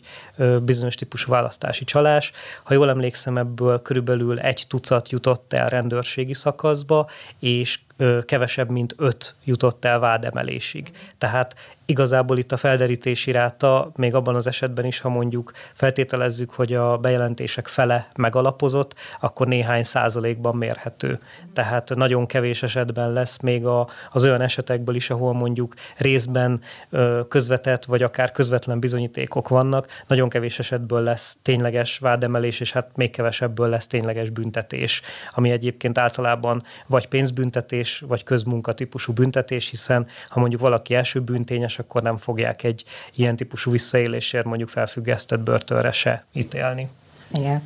[0.61, 2.31] bizonyos típusú választási csalás.
[2.63, 7.09] Ha jól emlékszem, ebből körülbelül egy tucat jutott el rendőrségi szakaszba,
[7.39, 7.79] és
[8.25, 10.91] kevesebb, mint öt jutott el vádemelésig.
[11.17, 11.55] Tehát
[11.85, 16.97] igazából itt a felderítési ráta még abban az esetben is, ha mondjuk feltételezzük, hogy a
[16.97, 21.19] bejelentések fele megalapozott, akkor néhány százalékban mérhető.
[21.53, 27.21] Tehát nagyon kevés esetben lesz még a, az olyan esetekből is, ahol mondjuk részben ö,
[27.29, 33.11] közvetett, vagy akár közvetlen bizonyítékok vannak, nagyon kevés esetből lesz tényleges vádemelés, és hát még
[33.11, 40.39] kevesebből lesz tényleges büntetés, ami egyébként általában vagy pénzbüntetés, vagy közmunka típusú büntetés, hiszen ha
[40.39, 42.83] mondjuk valaki első bűntényes, és akkor nem fogják egy
[43.15, 46.89] ilyen típusú visszaélésért mondjuk felfüggesztett börtönre se ítélni.
[47.33, 47.61] Igen.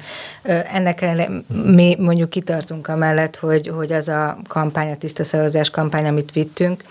[0.73, 1.05] Ennek
[1.47, 6.83] mi mondjuk kitartunk amellett, hogy, hogy az a kampány, a tiszta szavazás kampány, amit vittünk,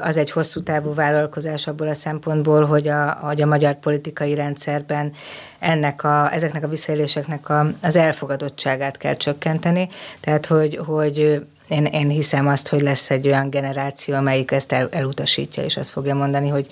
[0.00, 5.12] az egy hosszú távú vállalkozás abból a szempontból, hogy a, hogy a magyar politikai rendszerben
[5.58, 9.88] ennek a, ezeknek a visszaéléseknek a, az elfogadottságát kell csökkenteni.
[10.20, 14.88] Tehát, hogy, hogy én, én hiszem azt, hogy lesz egy olyan generáció, amelyik ezt el,
[14.90, 16.70] elutasítja, és azt fogja mondani, hogy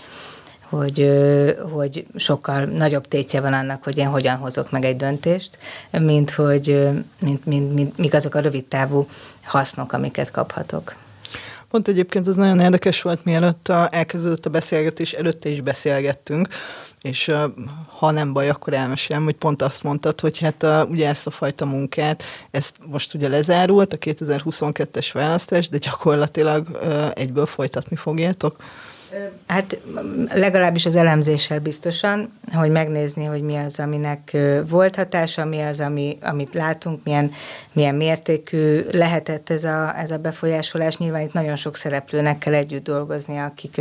[0.69, 1.11] hogy,
[1.73, 5.59] hogy sokkal nagyobb tétje van annak, hogy én hogyan hozok meg egy döntést,
[5.91, 6.89] mint hogy
[7.19, 9.09] mint, mint, mint, mint azok a rövid távú
[9.43, 10.97] hasznok, amiket kaphatok.
[11.71, 16.49] Pont egyébként az nagyon érdekes volt, mielőtt a, elkezdődött a beszélgetés, előtte is beszélgettünk,
[17.03, 17.33] és
[17.87, 21.67] ha nem baj, akkor elmesélem, hogy pont azt mondtad, hogy hát ugye ezt a fajta
[21.67, 26.79] munkát, ezt most ugye lezárult, a 2022-es választás, de gyakorlatilag
[27.15, 28.57] egyből folytatni fogjátok.
[29.47, 29.79] Hát
[30.35, 34.37] legalábbis az elemzéssel biztosan, hogy megnézni, hogy mi az, aminek
[34.69, 37.33] volt hatása, mi az, ami, amit látunk, milyen,
[37.73, 40.97] milyen mértékű lehetett ez a, ez a befolyásolás.
[40.97, 43.81] Nyilván itt nagyon sok szereplőnek kell együtt dolgozni, akik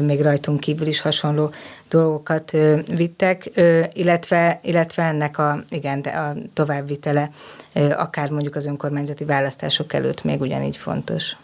[0.00, 1.50] még rajtunk kívül is hasonló
[1.88, 2.56] dolgokat
[2.88, 3.50] vittek,
[3.92, 7.30] illetve, illetve ennek a, igen, a továbbvitele
[7.96, 11.36] akár mondjuk az önkormányzati választások előtt még ugyanígy fontos.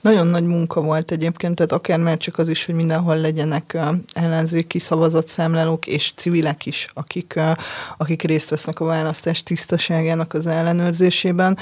[0.00, 3.78] Nagyon nagy munka volt egyébként, tehát akár már csak az is, hogy mindenhol legyenek
[4.12, 7.40] ellenzéki szavazatszámlálók és civilek is, akik,
[7.96, 11.58] akik részt vesznek a választás tisztaságának az ellenőrzésében.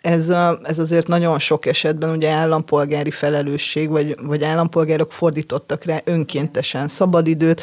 [0.00, 0.28] Ez,
[0.62, 7.62] ez azért nagyon sok esetben ugye állampolgári felelősség, vagy, vagy állampolgárok fordítottak rá önkéntesen szabadidőt,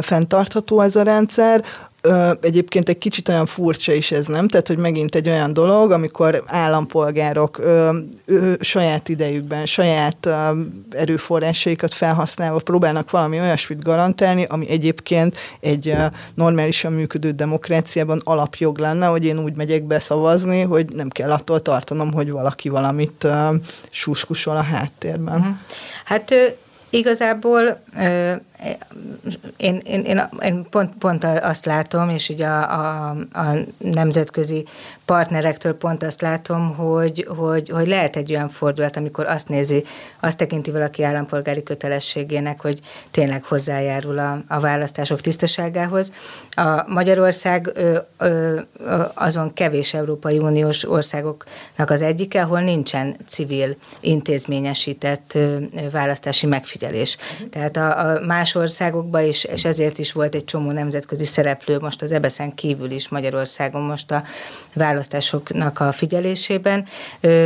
[0.00, 1.64] fenntartható ez a rendszer,
[2.00, 4.48] Ö, egyébként egy kicsit olyan furcsa is ez, nem?
[4.48, 11.94] Tehát, hogy megint egy olyan dolog, amikor állampolgárok ö, ö, saját idejükben, saját ö, erőforrásaikat
[11.94, 19.24] felhasználva próbálnak valami olyasmit garantálni, ami egyébként egy ö, normálisan működő demokráciában alapjog lenne, hogy
[19.24, 23.54] én úgy megyek be szavazni, hogy nem kell attól tartanom, hogy valaki valamit ö,
[23.90, 25.38] suskusol a háttérben.
[25.38, 25.54] Uh-huh.
[26.04, 26.34] Hát
[26.90, 27.80] Igazából
[29.56, 34.64] én, én, én, én pont, pont azt látom, és így a, a, a nemzetközi
[35.04, 39.84] partnerektől pont azt látom, hogy, hogy, hogy lehet egy olyan fordulat, amikor azt nézi,
[40.20, 42.80] azt tekinti valaki állampolgári kötelességének, hogy
[43.10, 46.12] tényleg hozzájárul a, a választások tisztaságához.
[46.50, 48.60] A Magyarország ö, ö,
[49.14, 55.56] azon kevés Európai Uniós országoknak az egyike, ahol nincsen civil intézményesített ö,
[55.90, 57.16] választási megfigyelés.
[57.50, 61.78] Tehát a, a más más országokba, és, és ezért is volt egy csomó nemzetközi szereplő
[61.78, 64.22] most az Ebeszen kívül is Magyarországon most a
[64.74, 66.86] választásoknak a figyelésében,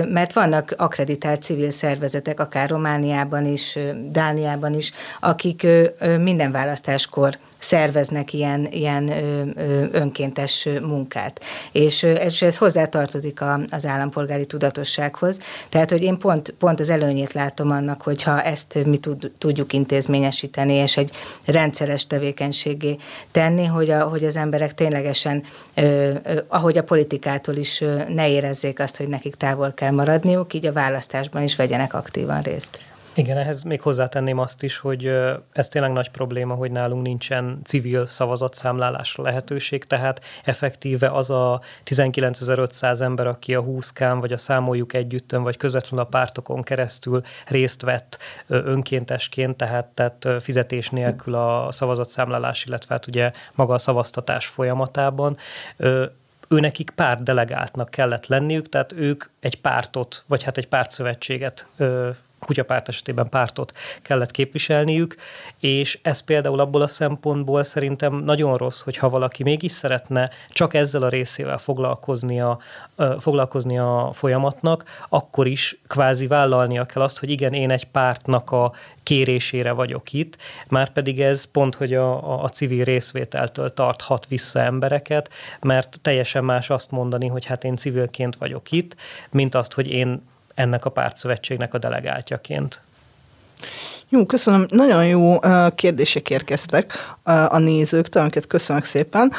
[0.09, 3.78] mert vannak akreditált civil szervezetek, akár Romániában is,
[4.09, 5.66] Dániában is, akik
[6.18, 9.13] minden választáskor szerveznek ilyen, ilyen
[9.93, 11.41] önkéntes munkát.
[11.73, 15.39] És, és ez hozzátartozik a, az állampolgári tudatossághoz.
[15.69, 20.73] Tehát, hogy én pont, pont az előnyét látom annak, hogyha ezt mi tud, tudjuk intézményesíteni,
[20.73, 21.11] és egy
[21.45, 22.97] rendszeres tevékenységé
[23.31, 25.43] tenni, hogy, a, hogy az emberek ténylegesen,
[26.49, 31.43] ahogy a politikától is ne érezzék azt, hogy nekik távol kell maradniuk, így a választásban
[31.43, 32.81] is vegyenek aktívan részt.
[33.15, 35.07] Igen, ehhez még hozzátenném azt is, hogy
[35.53, 43.01] ez tényleg nagy probléma, hogy nálunk nincsen civil szavazatszámlálásra lehetőség, tehát effektíve az a 19.500
[43.01, 47.83] ember, aki a 20 kán vagy a számoljuk együttön, vagy közvetlenül a pártokon keresztül részt
[47.83, 55.37] vett önkéntesként, tehát, tehát fizetés nélkül a szavazatszámlálás, illetve hát ugye maga a szavaztatás folyamatában,
[56.49, 61.67] ő nekik párt delegáltnak kellett lenniük, tehát ők egy pártot, vagy hát egy pártszövetséget
[62.47, 63.72] kutyapárt esetében pártot
[64.03, 65.16] kellett képviselniük,
[65.59, 71.03] és ez például abból a szempontból szerintem nagyon rossz, hogyha valaki mégis szeretne csak ezzel
[71.03, 72.59] a részével foglalkozni a,
[73.18, 78.72] foglalkozni a folyamatnak, akkor is kvázi vállalnia kell azt, hogy igen, én egy pártnak a
[79.03, 80.36] kérésére vagyok itt,
[80.68, 85.30] már pedig ez pont, hogy a, a civil részvételtől tarthat vissza embereket,
[85.61, 88.97] mert teljesen más azt mondani, hogy hát én civilként vagyok itt,
[89.30, 92.80] mint azt, hogy én ennek a pártszövetségnek a delegáltjaként.
[94.09, 94.66] Jó, köszönöm.
[94.70, 95.38] Nagyon jó
[95.74, 97.14] kérdések érkeztek
[97.48, 99.32] a nézőktől, amiket köszönök szépen.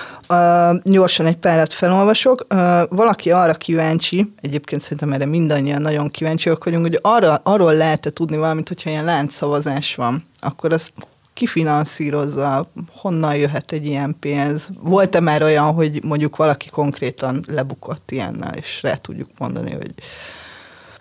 [0.84, 2.46] Gyorsan egy párat felolvasok.
[2.90, 8.38] Valaki arra kíváncsi, egyébként szerintem erre mindannyian nagyon kíváncsiak vagyunk, hogy arra, arról lehet-e tudni
[8.38, 10.94] valamit, hogyha ilyen láncszavazás van, akkor azt
[11.34, 14.70] kifinanszírozza, honnan jöhet egy ilyen pénz?
[14.80, 19.94] Volt-e már olyan, hogy mondjuk valaki konkrétan lebukott ilyennel, és rá tudjuk mondani, hogy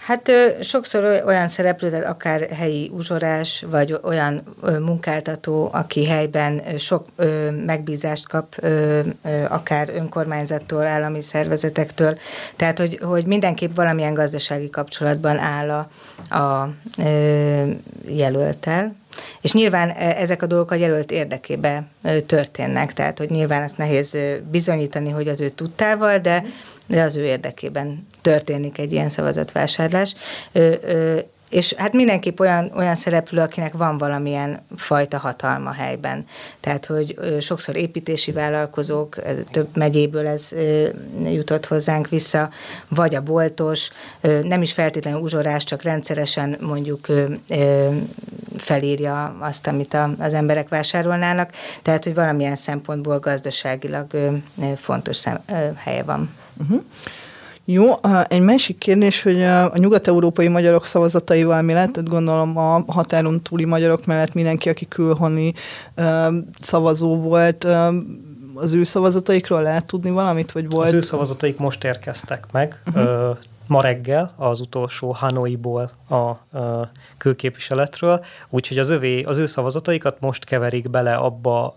[0.07, 0.31] Hát
[0.61, 4.43] sokszor olyan szereplő, tehát akár helyi uzsorás, vagy olyan
[4.81, 7.07] munkáltató, aki helyben sok
[7.67, 8.65] megbízást kap,
[9.49, 12.19] akár önkormányzattól, állami szervezetektől,
[12.57, 15.89] tehát hogy, hogy mindenképp valamilyen gazdasági kapcsolatban áll a,
[16.39, 16.73] a
[18.07, 18.95] jelöltel,
[19.41, 21.85] és nyilván ezek a dolgok a jelölt érdekébe
[22.27, 24.17] történnek, tehát hogy nyilván azt nehéz
[24.51, 26.45] bizonyítani, hogy az ő tudtával, de
[26.87, 30.15] de az ő érdekében történik egy ilyen szavazatvásárlás.
[30.53, 31.19] Ö, ö,
[31.53, 36.25] és hát mindenképp olyan, olyan szereplő, akinek van valamilyen fajta hatalma helyben.
[36.61, 39.17] Tehát, hogy sokszor építési vállalkozók,
[39.51, 40.49] több megyéből ez
[41.25, 42.51] jutott hozzánk vissza,
[42.89, 43.91] vagy a boltos,
[44.43, 47.07] nem is feltétlenül uzsorás, csak rendszeresen mondjuk
[48.57, 51.51] felírja azt, amit az emberek vásárolnának.
[51.83, 54.07] Tehát, hogy valamilyen szempontból gazdaságilag
[54.77, 55.25] fontos
[55.77, 56.35] helye van.
[56.63, 56.83] Uh-huh.
[57.65, 57.87] Jó,
[58.29, 62.09] egy másik kérdés, hogy a nyugat-európai magyarok szavazataival mi lett?
[62.09, 65.53] Gondolom a határon túli magyarok mellett mindenki, aki külhoni
[66.59, 67.67] szavazó volt,
[68.55, 70.87] az ő szavazataikról lehet tudni valamit, vagy volt?
[70.87, 72.83] Az ő szavazataik most érkeztek meg.
[72.95, 73.37] Uh-huh.
[73.67, 80.45] Ma reggel az utolsó Hanoiból a, a külképviseletről, úgyhogy az, övé, az ő szavazataikat most
[80.45, 81.77] keverik bele abba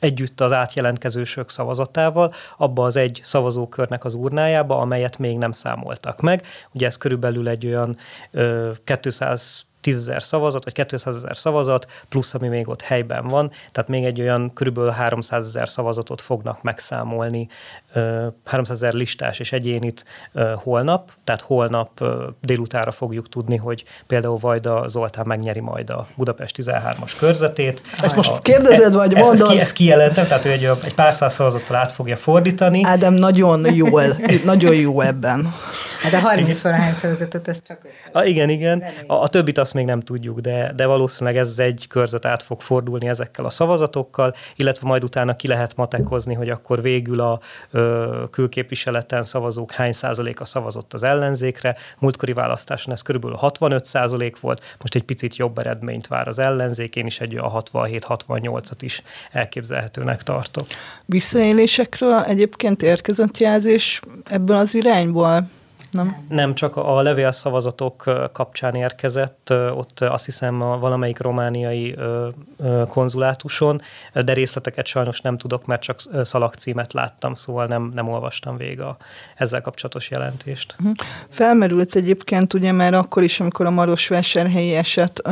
[0.00, 6.44] együtt az átjelentkezősök szavazatával, abba az egy szavazókörnek az urnájába, amelyet még nem számoltak meg.
[6.72, 7.96] Ugye ez körülbelül egy olyan
[8.30, 8.70] ö,
[9.00, 14.04] 200 10 szavazat, vagy 200 ezer szavazat, plusz ami még ott helyben van, tehát még
[14.04, 17.48] egy olyan körülbelül 300 ezer szavazatot fognak megszámolni,
[18.44, 20.04] 300 ezer listás és egyénit
[20.54, 22.04] holnap, tehát holnap
[22.40, 27.82] délutára fogjuk tudni, hogy például Vajda Zoltán megnyeri majd a Budapest 13-as körzetét.
[28.02, 29.50] Ezt most kérdezed, vagy ezt, mondod?
[29.50, 32.80] Ezt, ezt kijelentem, tehát ő egy, egy pár száz szavazattal át fogja fordítani.
[32.84, 34.02] Ádám nagyon jól,
[34.44, 35.52] nagyon jó ebben.
[36.02, 38.18] Hát a 30 valahány szavazatot, ez csak össze.
[38.18, 38.84] A, igen, igen.
[39.06, 42.60] A, a többit azt még nem tudjuk, de, de valószínűleg ez egy körzet át fog
[42.60, 47.40] fordulni ezekkel a szavazatokkal, illetve majd utána ki lehet matekozni, hogy akkor végül a
[48.30, 51.76] külképviseleten szavazók hány százaléka szavazott az ellenzékre.
[51.98, 56.96] Múltkori választáson ez körülbelül 65 százalék volt, most egy picit jobb eredményt vár az ellenzék,
[56.96, 59.02] én is egy a 67-68-at is
[59.32, 60.66] elképzelhetőnek tartok.
[61.04, 65.48] Visszaélésekről egyébként érkezett jelzés ebből az irányból?
[65.90, 66.26] Nem?
[66.28, 71.96] Nem, csak a levélszavazatok kapcsán érkezett, ott azt hiszem a valamelyik romániai
[72.88, 73.80] konzulátuson,
[74.12, 78.96] de részleteket sajnos nem tudok, mert csak szalagcímet láttam, szóval nem, nem olvastam végig a
[79.36, 80.74] ezzel kapcsolatos jelentést.
[80.78, 80.90] Mhm.
[81.28, 85.22] Felmerült egyébként ugye már akkor is, amikor a Marosvásárhelyi eset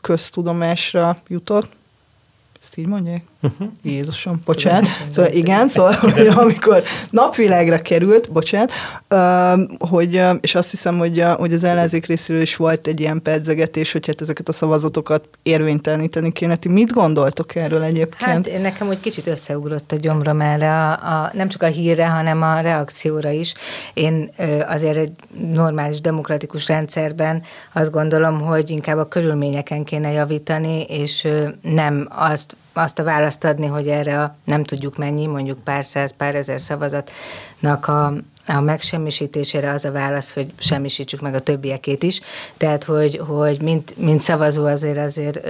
[0.00, 1.76] köztudomásra jutott,
[2.60, 3.22] ezt így mondják?
[3.42, 3.68] Uh-huh.
[3.82, 4.88] Jézusom, bocsánat.
[5.12, 8.72] Szóval igen, szóval hogy amikor napvilágra került, bocsánat,
[9.78, 14.06] hogy, és azt hiszem, hogy, hogy az ellenzék részéről is volt egy ilyen pedzegetés, hogy
[14.06, 16.56] hát ezeket a szavazatokat érvényteleníteni kéne.
[16.56, 18.48] Ti mit gondoltok erről egyébként?
[18.48, 22.42] Hát nekem úgy kicsit összeugrott a gyomrom erre, a, a, nem csak a hírre, hanem
[22.42, 23.54] a reakcióra is.
[23.94, 24.30] Én
[24.68, 25.12] azért egy
[25.52, 31.28] normális demokratikus rendszerben azt gondolom, hogy inkább a körülményeken kéne javítani, és
[31.62, 36.14] nem azt azt a választ adni, hogy erre a nem tudjuk mennyi, mondjuk pár száz,
[36.16, 38.12] pár ezer szavazatnak a,
[38.46, 42.20] a megsemmisítésére az a válasz, hogy semmisítsük meg a többiekét is.
[42.56, 45.48] Tehát, hogy, hogy mint, mint szavazó azért azért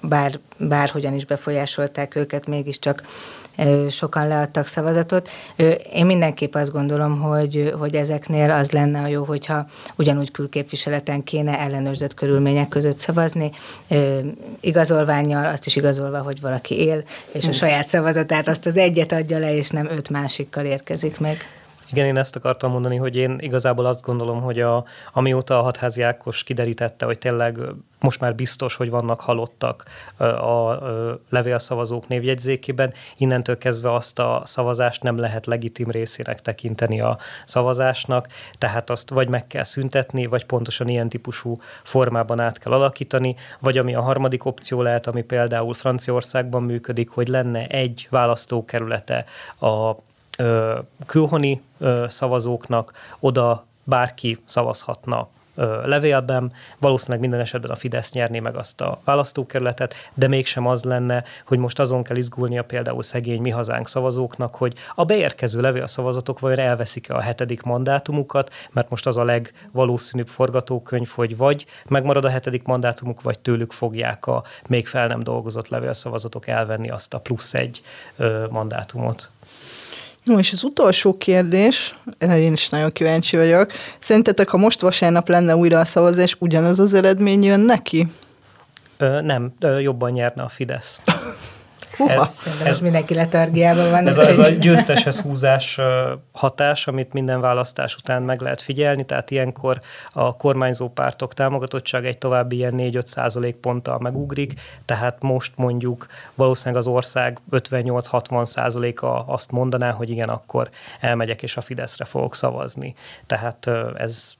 [0.00, 3.02] bár, bárhogyan is befolyásolták őket, mégiscsak
[3.88, 5.28] sokan leadtak szavazatot.
[5.92, 11.58] Én mindenképp azt gondolom, hogy, hogy ezeknél az lenne a jó, hogyha ugyanúgy külképviseleten kéne
[11.58, 13.50] ellenőrzött körülmények között szavazni,
[14.60, 17.02] igazolványjal, azt is igazolva, hogy valaki él,
[17.32, 21.57] és a saját szavazatát azt az egyet adja le, és nem öt másikkal érkezik meg.
[21.90, 26.02] Igen, én ezt akartam mondani, hogy én igazából azt gondolom, hogy a, amióta a hatházi
[26.02, 27.58] Ákos kiderítette, hogy tényleg
[28.00, 29.84] most már biztos, hogy vannak halottak
[30.18, 30.78] a
[31.28, 38.28] levélszavazók névjegyzékében, innentől kezdve azt a szavazást nem lehet legitim részének tekinteni a szavazásnak,
[38.58, 43.78] tehát azt vagy meg kell szüntetni, vagy pontosan ilyen típusú formában át kell alakítani, vagy
[43.78, 49.24] ami a harmadik opció lehet, ami például Franciaországban működik, hogy lenne egy választókerülete
[49.60, 49.94] a
[51.06, 51.62] külhoni
[52.08, 55.28] szavazóknak oda bárki szavazhatna
[55.84, 61.24] levélben, valószínűleg minden esetben a Fidesz nyerné meg azt a választókerületet, de mégsem az lenne,
[61.46, 66.58] hogy most azon kell izgulnia például szegény mi hazánk szavazóknak, hogy a beérkező levélszavazatok vajon
[66.58, 72.64] elveszik-e a hetedik mandátumukat, mert most az a legvalószínűbb forgatókönyv, hogy vagy megmarad a hetedik
[72.64, 77.82] mandátumuk, vagy tőlük fogják a még fel nem dolgozott levélszavazatok elvenni azt a plusz egy
[78.50, 79.30] mandátumot.
[80.28, 83.72] No, és az utolsó kérdés, én is nagyon kíváncsi vagyok.
[84.00, 88.06] Szerintetek, ha most vasárnap lenne újra a szavazás, ugyanaz az eredmény jön neki?
[88.96, 91.00] Ö, nem, ö, jobban nyerne a Fidesz.
[92.06, 94.06] Ez, ez mindenki letargiában van.
[94.06, 95.80] Ez, ez a győzteshez húzás
[96.32, 99.80] hatás, amit minden választás után meg lehet figyelni, tehát ilyenkor
[100.12, 106.80] a kormányzó pártok támogatottság egy további ilyen 4-5 százalék ponttal megugrik, tehát most mondjuk valószínűleg
[106.80, 110.70] az ország 58-60 százaléka azt mondaná, hogy igen, akkor
[111.00, 112.94] elmegyek és a Fideszre fogok szavazni.
[113.26, 114.34] Tehát ez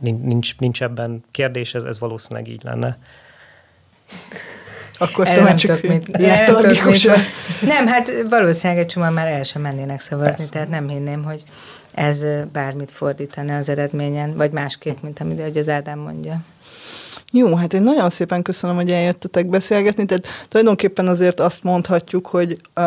[0.00, 2.98] nincs, nincs ebben kérdés, ez, ez valószínűleg így lenne.
[4.98, 5.80] Akkor már csak
[6.18, 7.18] letargikusan.
[7.60, 10.52] Nem, hát valószínűleg egy csomóan már el sem mennének szavazni, Persze.
[10.52, 11.42] tehát nem hinném, hogy
[11.94, 16.40] ez bármit fordítana az eredményen, vagy másképp, mint amit hogy az Ádám mondja.
[17.32, 22.56] Jó, hát én nagyon szépen köszönöm, hogy eljöttetek beszélgetni, tehát tulajdonképpen azért azt mondhatjuk, hogy
[22.76, 22.84] uh,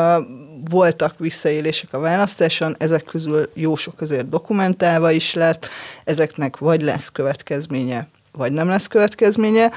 [0.70, 5.68] voltak visszaélések a választáson, ezek közül jó sok azért dokumentálva is lett,
[6.04, 9.72] ezeknek vagy lesz következménye, vagy nem lesz következménye,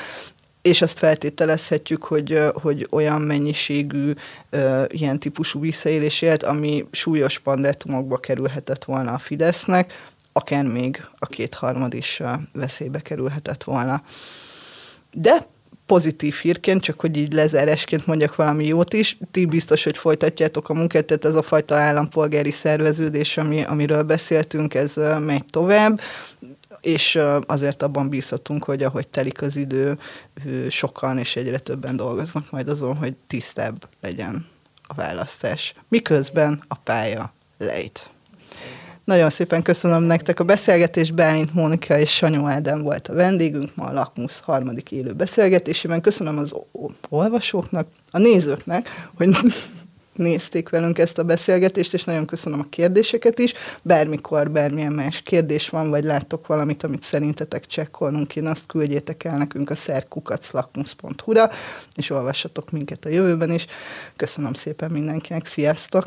[0.62, 4.12] és azt feltételezhetjük, hogy, hogy olyan mennyiségű
[4.88, 9.92] ilyen típusú visszaélés élt, ami súlyos pandátumokba kerülhetett volna a Fidesznek,
[10.32, 14.02] akár még a kétharmad is veszélybe kerülhetett volna.
[15.12, 15.46] De
[15.86, 20.74] pozitív hírként, csak hogy így lezárásként mondjak valami jót is, ti biztos, hogy folytatjátok a
[20.74, 26.00] munkát, tehát ez a fajta állampolgári szerveződés, ami, amiről beszéltünk, ez megy tovább
[26.82, 29.98] és azért abban bízhatunk, hogy ahogy telik az idő,
[30.68, 34.46] sokan és egyre többen dolgoznak majd azon, hogy tisztább legyen
[34.86, 35.74] a választás.
[35.88, 38.10] Miközben a pálya lejt.
[39.04, 43.84] Nagyon szépen köszönöm nektek a beszélgetést, Bálint Mónika és Sanyó Ádám volt a vendégünk ma
[43.84, 46.00] a Lakmusz harmadik élő beszélgetésében.
[46.00, 46.54] Köszönöm az
[47.08, 49.28] olvasóknak, a nézőknek, hogy
[50.12, 53.52] nézték velünk ezt a beszélgetést, és nagyon köszönöm a kérdéseket is.
[53.82, 59.36] Bármikor bármilyen más kérdés van, vagy láttok valamit, amit szerintetek csekkolnunk kéne, azt küldjétek el
[59.36, 61.50] nekünk a szerkukaclakmus.hu-ra,
[61.96, 63.66] és olvassatok minket a jövőben is.
[64.16, 66.04] Köszönöm szépen mindenkinek, sziasztok!